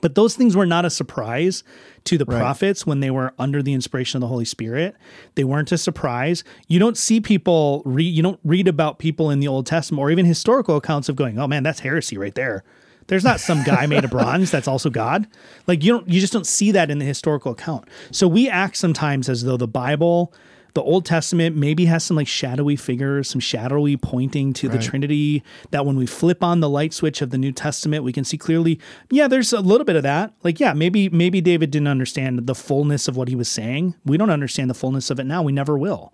[0.00, 1.64] But those things were not a surprise
[2.04, 2.38] to the Right.
[2.38, 4.94] prophets when they were under the inspiration of the Holy Spirit.
[5.34, 6.44] They weren't a surprise.
[6.68, 10.10] You don't see people read you don't read about people in the Old Testament or
[10.10, 12.64] even historical accounts of going, "Oh man, that's heresy right there."
[13.08, 15.26] There's not some guy made of bronze that's also God.
[15.66, 17.88] Like you don't you just don't see that in the historical account.
[18.10, 20.32] So we act sometimes as though the Bible
[20.74, 25.42] the Old Testament maybe has some like shadowy figures, some shadowy pointing to the Trinity
[25.70, 28.36] that when we flip on the light switch of the New Testament, we can see
[28.38, 28.78] clearly,
[29.10, 30.32] yeah, there's a little bit of that.
[30.44, 33.94] Like, yeah, maybe maybe David didn't understand the fullness of what he was saying.
[34.04, 35.42] We don't understand the fullness of it now.
[35.42, 36.12] We never will.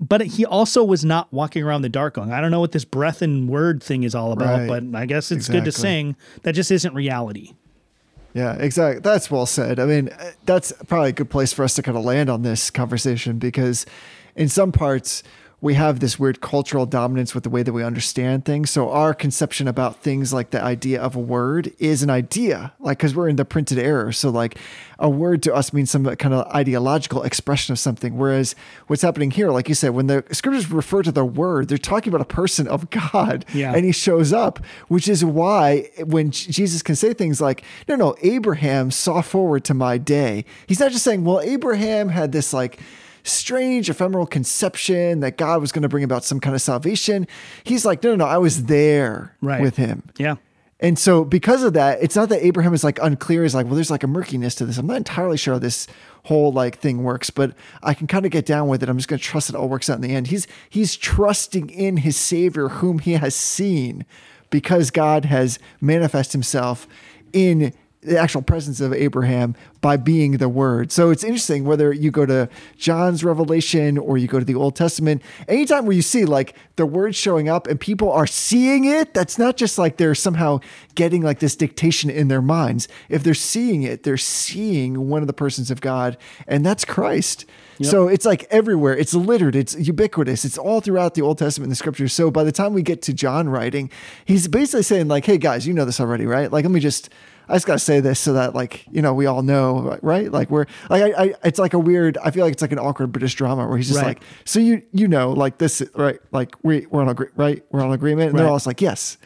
[0.00, 2.84] But he also was not walking around the dark going, I don't know what this
[2.84, 4.90] breath and word thing is all about, Right.
[4.92, 6.14] but I guess it's good to sing.
[6.44, 7.52] That just isn't reality.
[8.38, 9.00] Yeah, exactly.
[9.00, 9.80] That's well said.
[9.80, 10.10] I mean,
[10.44, 13.84] that's probably a good place for us to kind of land on this conversation because
[14.36, 15.24] in some parts,
[15.60, 18.70] we have this weird cultural dominance with the way that we understand things.
[18.70, 22.98] So our conception about things like the idea of a word is an idea, like
[22.98, 24.14] because we're in the printed era.
[24.14, 24.56] So like
[25.00, 28.16] a word to us means some kind of ideological expression of something.
[28.16, 28.54] Whereas
[28.86, 32.12] what's happening here, like you said, when the scriptures refer to the word, they're talking
[32.14, 33.74] about a person of God, Yeah.
[33.74, 38.14] and he shows up, which is why when Jesus can say things like, no, no,
[38.22, 40.44] Abraham saw forward to my day.
[40.68, 42.78] He's not just saying, well, Abraham had this like
[43.22, 47.26] strange ephemeral conception that God was going to bring about some kind of salvation.
[47.64, 49.60] He's like, no, no, no, I was there Right.
[49.60, 50.02] with him.
[50.18, 50.36] Yeah.
[50.80, 53.42] And so because of that, it's not that Abraham is like unclear.
[53.42, 54.78] He's like, well, there's like a murkiness to this.
[54.78, 55.88] I'm not entirely sure how this
[56.24, 58.88] whole like thing works, but I can kind of get down with it.
[58.88, 60.28] I'm just going to trust it all works out in the end.
[60.28, 64.06] He's he's trusting in his savior whom he has seen
[64.50, 66.86] because God has manifest himself
[67.32, 70.92] in the actual presence of Abraham by being the word.
[70.92, 74.76] So it's interesting whether you go to John's revelation or you go to the Old
[74.76, 79.14] Testament, anytime where you see like the word showing up and people are seeing it,
[79.14, 80.60] that's not just like they're somehow
[80.94, 82.86] getting like this dictation in their minds.
[83.08, 86.16] If they're seeing it, they're seeing one of the persons of God,
[86.46, 87.46] and that's Christ.
[87.80, 88.96] So it's like everywhere.
[88.96, 89.54] It's littered.
[89.54, 90.44] It's ubiquitous.
[90.44, 92.12] It's all throughout the Old Testament and the scriptures.
[92.12, 93.88] So by the time we get to John writing,
[94.24, 96.50] he's basically saying like, "Hey guys, you know this already, right?
[96.50, 97.08] Like, let me just."
[97.48, 100.30] I just gotta say this so that like you know we all know right?
[100.30, 102.78] Like we're like I, I it's like a weird I feel like it's like an
[102.78, 104.08] awkward British drama where he's just Right.
[104.08, 107.64] like so you you know like this right like we we're on agree right?
[107.70, 108.30] We're on agreement?
[108.30, 109.16] And they're all just like yes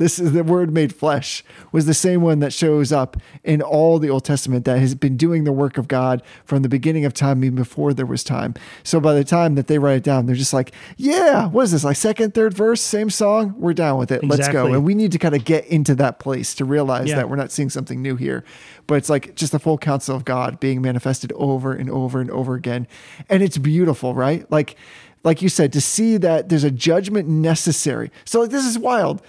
[0.00, 3.98] this is the word made flesh was the same one that shows up in all
[3.98, 7.12] the Old Testament that has been doing the work of God from the beginning of
[7.12, 8.54] time, even before there was time.
[8.82, 11.72] So by the time that they write it down, they're just like, yeah, what is
[11.72, 11.84] this?
[11.84, 13.54] Like second, third verse, same song.
[13.58, 14.24] We're down with it.
[14.24, 14.72] Let's go.
[14.72, 17.16] And we need to kind of get into that place to realize Yeah.
[17.16, 18.42] that we're not seeing something new here,
[18.86, 22.30] but it's like just the full counsel of God being manifested over and over and
[22.30, 22.88] over again.
[23.28, 24.50] And it's beautiful, right?
[24.50, 24.76] Like,
[25.24, 28.10] like you said, to see that there's a judgment necessary.
[28.24, 29.20] So like, this is wild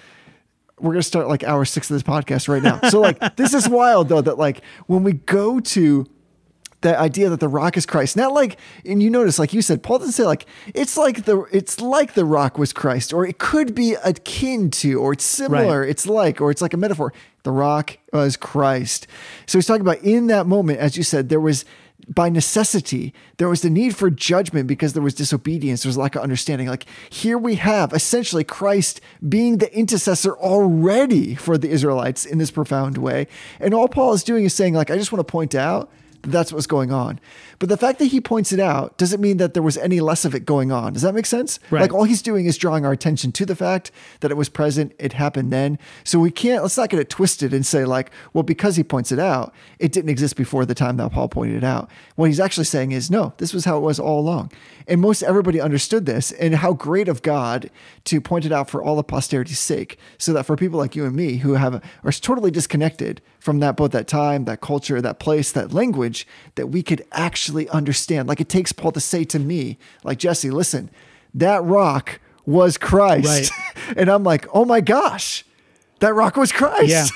[0.82, 2.80] we're gonna start like hour six of this podcast right now.
[2.90, 6.06] So like this is wild though that like when we go to
[6.82, 9.84] that idea that the rock is Christ, not like and you notice like you said,
[9.84, 13.38] Paul doesn't say like it's like the it's like the rock was Christ, or it
[13.38, 15.90] could be akin to, or it's similar, Right.
[15.90, 17.14] it's like, or it's like a metaphor.
[17.44, 19.06] The rock was Christ.
[19.45, 21.66] So he's talking about in that moment, as you said, there was
[22.07, 26.15] by necessity, there was the need for judgment because there was disobedience, there was lack
[26.15, 26.68] of understanding.
[26.68, 32.52] Like here we have essentially Christ being the intercessor already for the Israelites in this
[32.52, 33.28] profound way.
[33.60, 35.90] And all Paul is doing is saying, like, I just want to point out
[36.23, 37.19] that's what's going on.
[37.60, 40.26] But the fact that he points it out doesn't mean that there was any less
[40.26, 40.93] of it going on.
[40.93, 41.60] Does that make sense?
[41.69, 41.81] Right.
[41.81, 44.93] Like all he's doing is drawing our attention to the fact that it was present,
[44.99, 45.80] it happened then.
[46.03, 49.11] So we can't, let's not get it twisted and say, like, well, because he points
[49.11, 51.89] it out, it didn't exist before the time that Paul pointed it out.
[52.15, 54.52] What he's actually saying is, no, this was how it was all along.
[54.88, 57.69] And most everybody understood this, and how great of God
[58.06, 61.06] to point it out for all of posterity's sake, so that for people like you
[61.06, 65.20] and me who have are totally disconnected from that both that time, that culture, that
[65.20, 68.30] place, that language, that we could actually understand.
[68.30, 70.92] Like it takes Paul to say to me, like Jesse, listen,
[71.34, 73.52] that rock was Christ.
[73.98, 75.44] and I'm like, oh my gosh,
[76.00, 76.90] that rock was Christ.
[76.90, 77.08] Yeah.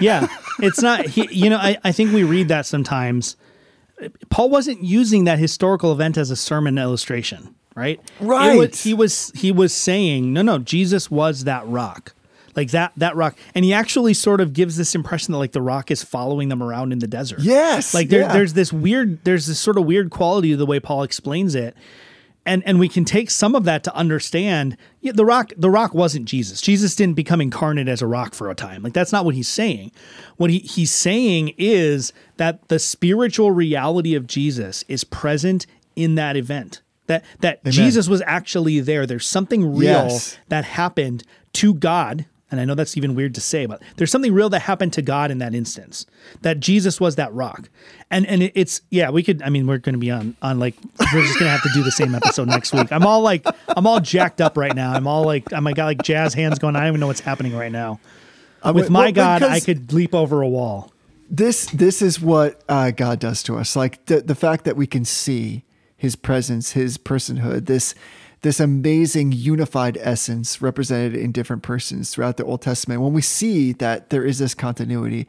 [0.00, 0.26] Yeah.
[0.60, 1.06] it's not.
[1.06, 3.36] He, you know, I, I think we read that sometimes.
[4.30, 8.00] Paul wasn't using that historical event as a sermon illustration, right?
[8.20, 8.58] Right.
[8.58, 12.14] was- he was he was saying, no, no, Jesus was that rock,
[12.54, 15.62] like that that rock, and he actually sort of gives this impression that like the
[15.62, 17.40] rock is following them around in the desert.
[17.40, 18.32] Yes, like there, yeah.
[18.32, 21.76] there's this weird, there's this sort of weird quality to the way Paul explains it.
[22.44, 25.94] And, and we can take some of that to understand yeah, the rock the rock
[25.94, 26.60] wasn't Jesus.
[26.60, 28.82] Jesus didn't become incarnate as a rock for a time.
[28.82, 29.92] Like that's not what he's saying.
[30.38, 36.36] What he, he's saying is that the spiritual reality of Jesus is present in that
[36.36, 36.82] event.
[37.06, 39.06] That that Jesus was actually there.
[39.06, 40.36] There's something real Yes.
[40.48, 41.22] that happened
[41.54, 42.26] to God.
[42.52, 45.02] And I know that's even weird to say, but there's something real that happened to
[45.02, 46.06] God in that instance.
[46.42, 47.68] That Jesus was that rock.
[48.10, 50.74] And and it, it's yeah, we could I mean, we're gonna be on on like
[51.12, 52.92] we're just gonna have to do the same episode next week.
[52.92, 54.92] I'm all like I'm all jacked up right now.
[54.92, 56.76] I'm all like I'm I got like jazz hands going.
[56.76, 57.98] I don't even know what's happening right now.
[58.62, 60.92] Uh, With well, my God, I could leap over a wall.
[61.30, 63.74] this this is what uh, God does to us.
[63.74, 65.64] Like the the fact that we can see
[65.96, 67.94] His presence, His personhood, this
[68.42, 73.00] this amazing unified essence represented in different persons throughout the Old Testament.
[73.00, 75.26] When we see that there is this continuity,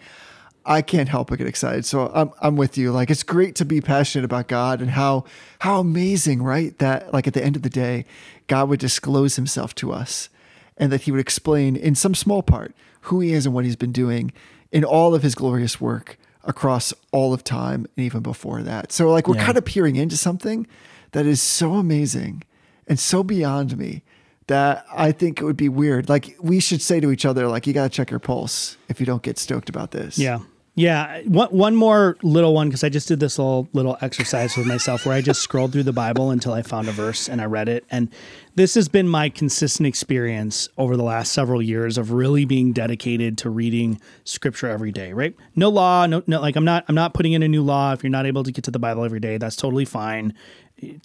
[0.65, 1.85] I can't help but get excited.
[1.85, 2.91] So I'm I'm with you.
[2.91, 5.26] Like it's great to be passionate about God and how
[5.60, 6.77] how amazing, right?
[6.80, 8.06] That like at the end of the day,
[8.48, 10.30] God would disclose Himself to us,
[10.77, 13.76] and that He would explain in some small part who He is and what He's
[13.76, 14.31] been doing
[14.72, 18.91] in all of His glorious work across all of time and even before that.
[18.91, 19.45] So like we're Yeah.
[19.45, 20.65] kind of peering into something
[21.11, 22.44] that is so amazing
[22.88, 24.03] and so beyond me
[24.47, 26.10] that I think it would be weird.
[26.10, 28.99] Like we should say to each other, like you got to check your pulse if
[28.99, 30.18] you don't get stoked about this.
[30.18, 30.39] Yeah.
[30.76, 31.22] Yeah.
[31.27, 35.05] One, one more little one, because I just did this little, little exercise with myself
[35.05, 37.69] where I just scrolled through the Bible until I found a verse and I read
[37.69, 37.85] it.
[37.91, 38.10] And
[38.55, 43.38] this has been my consistent experience over the last several years of really being dedicated
[43.39, 45.35] to reading scripture every day, right?
[45.55, 47.93] No law, no, no, like I'm not, I'm not putting in a new law.
[47.93, 50.34] If you're not able to get to the Bible every day, that's totally fine.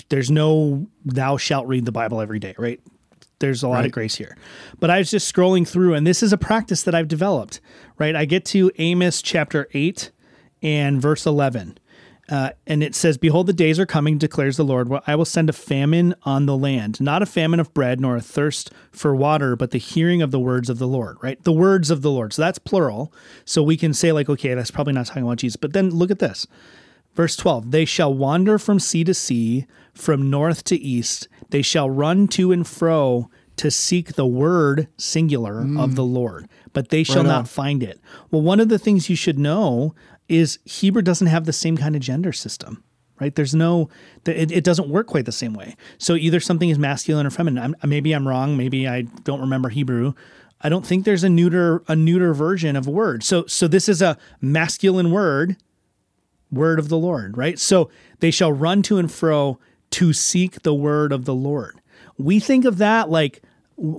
[0.08, 2.80] There's no thou shalt read the Bible every day, right?
[3.40, 4.36] there's a lot of grace here.
[4.80, 7.60] But I was just scrolling through, and this is a practice that I've developed,
[7.96, 8.16] right?
[8.16, 10.10] I get to Amos chapter 8
[10.62, 11.78] and verse 11.
[12.30, 15.24] Uh, and it says, Behold, the days are coming, declares the Lord, where I will
[15.24, 19.16] send a famine on the land, not a famine of bread, nor a thirst for
[19.16, 21.42] water, but the hearing of the words of the Lord, right?
[21.42, 22.34] The words of the Lord.
[22.34, 23.14] So that's plural.
[23.46, 25.56] So we can say, like, okay, that's probably not talking about Jesus.
[25.56, 26.46] But then look at this.
[27.18, 31.26] Verse 12 They shall wander from sea to sea, from north to east.
[31.50, 35.94] They shall run to and fro to seek the word, singular, of mm.
[35.96, 37.98] the Lord, but they shall Right not find it.
[38.30, 39.96] Well, one of the things you should know
[40.28, 42.84] is Hebrew doesn't have the same kind of gender system.
[43.20, 43.34] Right?
[43.34, 43.88] There's no,
[44.24, 45.74] it, it doesn't work quite the same way.
[45.98, 47.74] So either something is masculine or feminine.
[47.82, 48.56] I'm, maybe I'm wrong.
[48.56, 50.12] Maybe I don't remember Hebrew.
[50.60, 53.24] I don't think there's a neuter a neuter version of a word.
[53.24, 55.56] So so this is a masculine word
[56.50, 57.58] word of the Lord, right?
[57.58, 59.58] So they shall run to and fro
[59.90, 61.80] to seek the word of the Lord.
[62.16, 63.42] We think of that like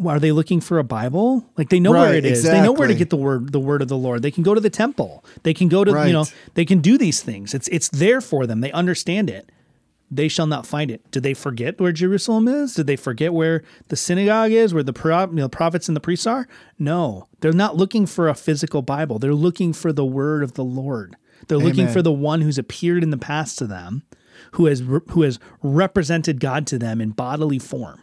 [0.05, 1.45] are they looking for a Bible?
[1.57, 2.43] Like they know where Right, it is.
[2.43, 4.21] They know where to get the word the word of the Lord.
[4.21, 5.23] They can go to the temple.
[5.43, 7.53] They can go to, you know, they can do these things.
[7.53, 8.59] It's it's there for them.
[8.61, 9.49] They understand it.
[10.11, 11.09] They shall not find it.
[11.11, 12.73] Did they forget where Jerusalem is?
[12.73, 16.01] Did they forget where the synagogue is, where the, pro- you know, prophets and the
[16.01, 16.47] priests are?
[16.79, 19.19] No, they're not looking for a physical Bible.
[19.19, 21.15] They're looking for the word of the Lord.
[21.49, 24.03] They're looking for the one who's appeared in the past to them,
[24.53, 28.01] who has re- who has represented God to them in bodily form,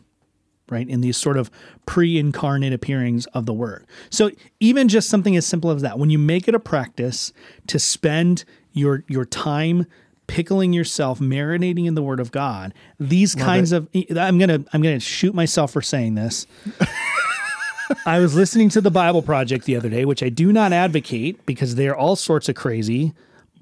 [0.68, 0.86] right?
[0.88, 1.50] In these sort of
[1.86, 3.86] pre-incarnate appearings of the word.
[4.10, 7.32] So even just something as simple as that, when you make it a practice
[7.68, 9.86] to spend your your time
[10.26, 15.00] pickling yourself, marinating in the word of God, these kinds of I'm gonna I'm gonna
[15.00, 16.46] shoot myself for saying this.
[18.04, 21.46] I was listening to the Bible Project the other day, which I do not advocate
[21.46, 23.14] because they're all sorts of crazy.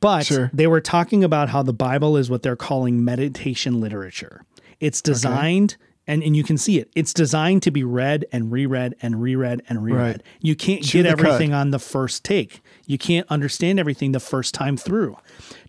[0.04, 0.50] But Sure.
[0.52, 4.44] they were talking about how the Bible is what they're calling meditation literature.
[4.78, 8.96] It's designed, and, and you can see it, it's designed to be read and reread
[9.00, 9.98] and reread and reread.
[9.98, 10.22] Right.
[10.42, 12.60] You can't Chew get everything on the first take.
[12.84, 15.16] You can't understand everything the first time through.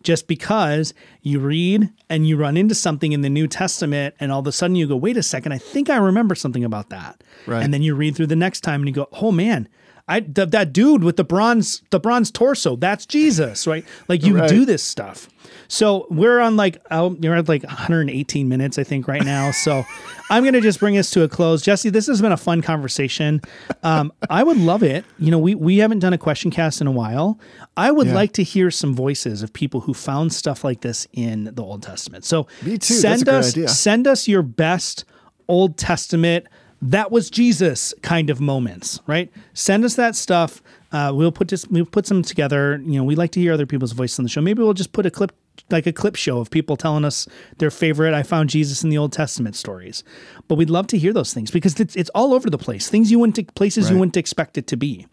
[0.03, 4.41] Just because you read and you run into something in the New Testament and all
[4.41, 7.23] of a sudden you go, wait a second, I think I remember something about that.
[7.47, 7.63] Right.
[7.63, 9.69] And then you read through the next time and you go, oh man,
[10.07, 13.83] I th- that dude with the bronze the bronze torso, that's Jesus, right?
[14.07, 14.47] Like you Right.
[14.49, 15.29] do this stuff.
[15.67, 19.49] So we're on like oh, you're at like 118 minutes, I think, right now.
[19.49, 19.83] So
[20.29, 21.63] I'm gonna just bring us to a close.
[21.63, 23.41] Jesse, this has been a fun conversation.
[23.81, 25.05] Um, I would love it.
[25.17, 27.39] You know, we we haven't done a question cast in a while.
[27.75, 28.13] I would Yeah.
[28.13, 31.81] like to hear some voices of people who found stuff like this in the Old
[31.81, 32.25] Testament.
[32.25, 32.93] So Me too.
[32.93, 35.03] Send us send us your best
[35.47, 36.45] Old Testament
[36.91, 39.31] that was Jesus kind of moments, right?
[39.53, 40.61] Send us that stuff.
[40.91, 42.81] Uh, we'll put this, we'll put some together.
[42.85, 44.41] You know, we like to hear other people's voices on the show.
[44.41, 45.31] Maybe we'll just put a clip,
[45.69, 47.27] like a clip show of people telling us
[47.57, 48.13] their favorite.
[48.13, 50.03] I found Jesus in the Old Testament stories,
[50.47, 52.89] but we'd love to hear those things because it's, it's all over the place.
[52.89, 55.07] Things you wouldn't, places you wouldn't expect it to be.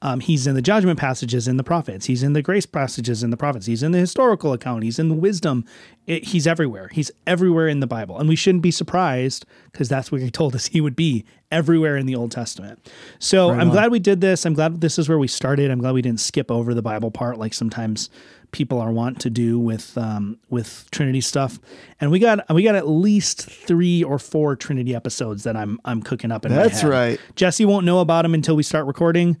[0.00, 2.06] Um, he's in the judgment passages in the prophets.
[2.06, 3.66] He's in the grace passages in the prophets.
[3.66, 4.84] He's in the historical account.
[4.84, 5.64] He's in the wisdom.
[6.06, 6.88] It, he's everywhere.
[6.88, 10.54] He's everywhere in the Bible, and we shouldn't be surprised because that's where he told
[10.54, 12.90] us he would be everywhere in the Old Testament.
[13.18, 14.44] So I'm glad we did this.
[14.44, 15.70] I'm glad this is where we started.
[15.70, 18.10] I'm glad we didn't skip over the Bible part like sometimes
[18.50, 21.58] people are wont to do with um, with Trinity stuff.
[22.00, 26.02] And we got we got at least three or four Trinity episodes that I'm I'm
[26.02, 27.20] cooking up in my That's right.
[27.36, 29.36] Jesse won't know about them until we start recording,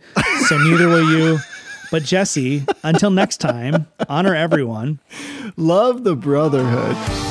[0.46, 1.38] so neither will you.
[1.90, 5.00] But Jesse, until next time, honor everyone.
[5.56, 7.27] Love the brotherhood.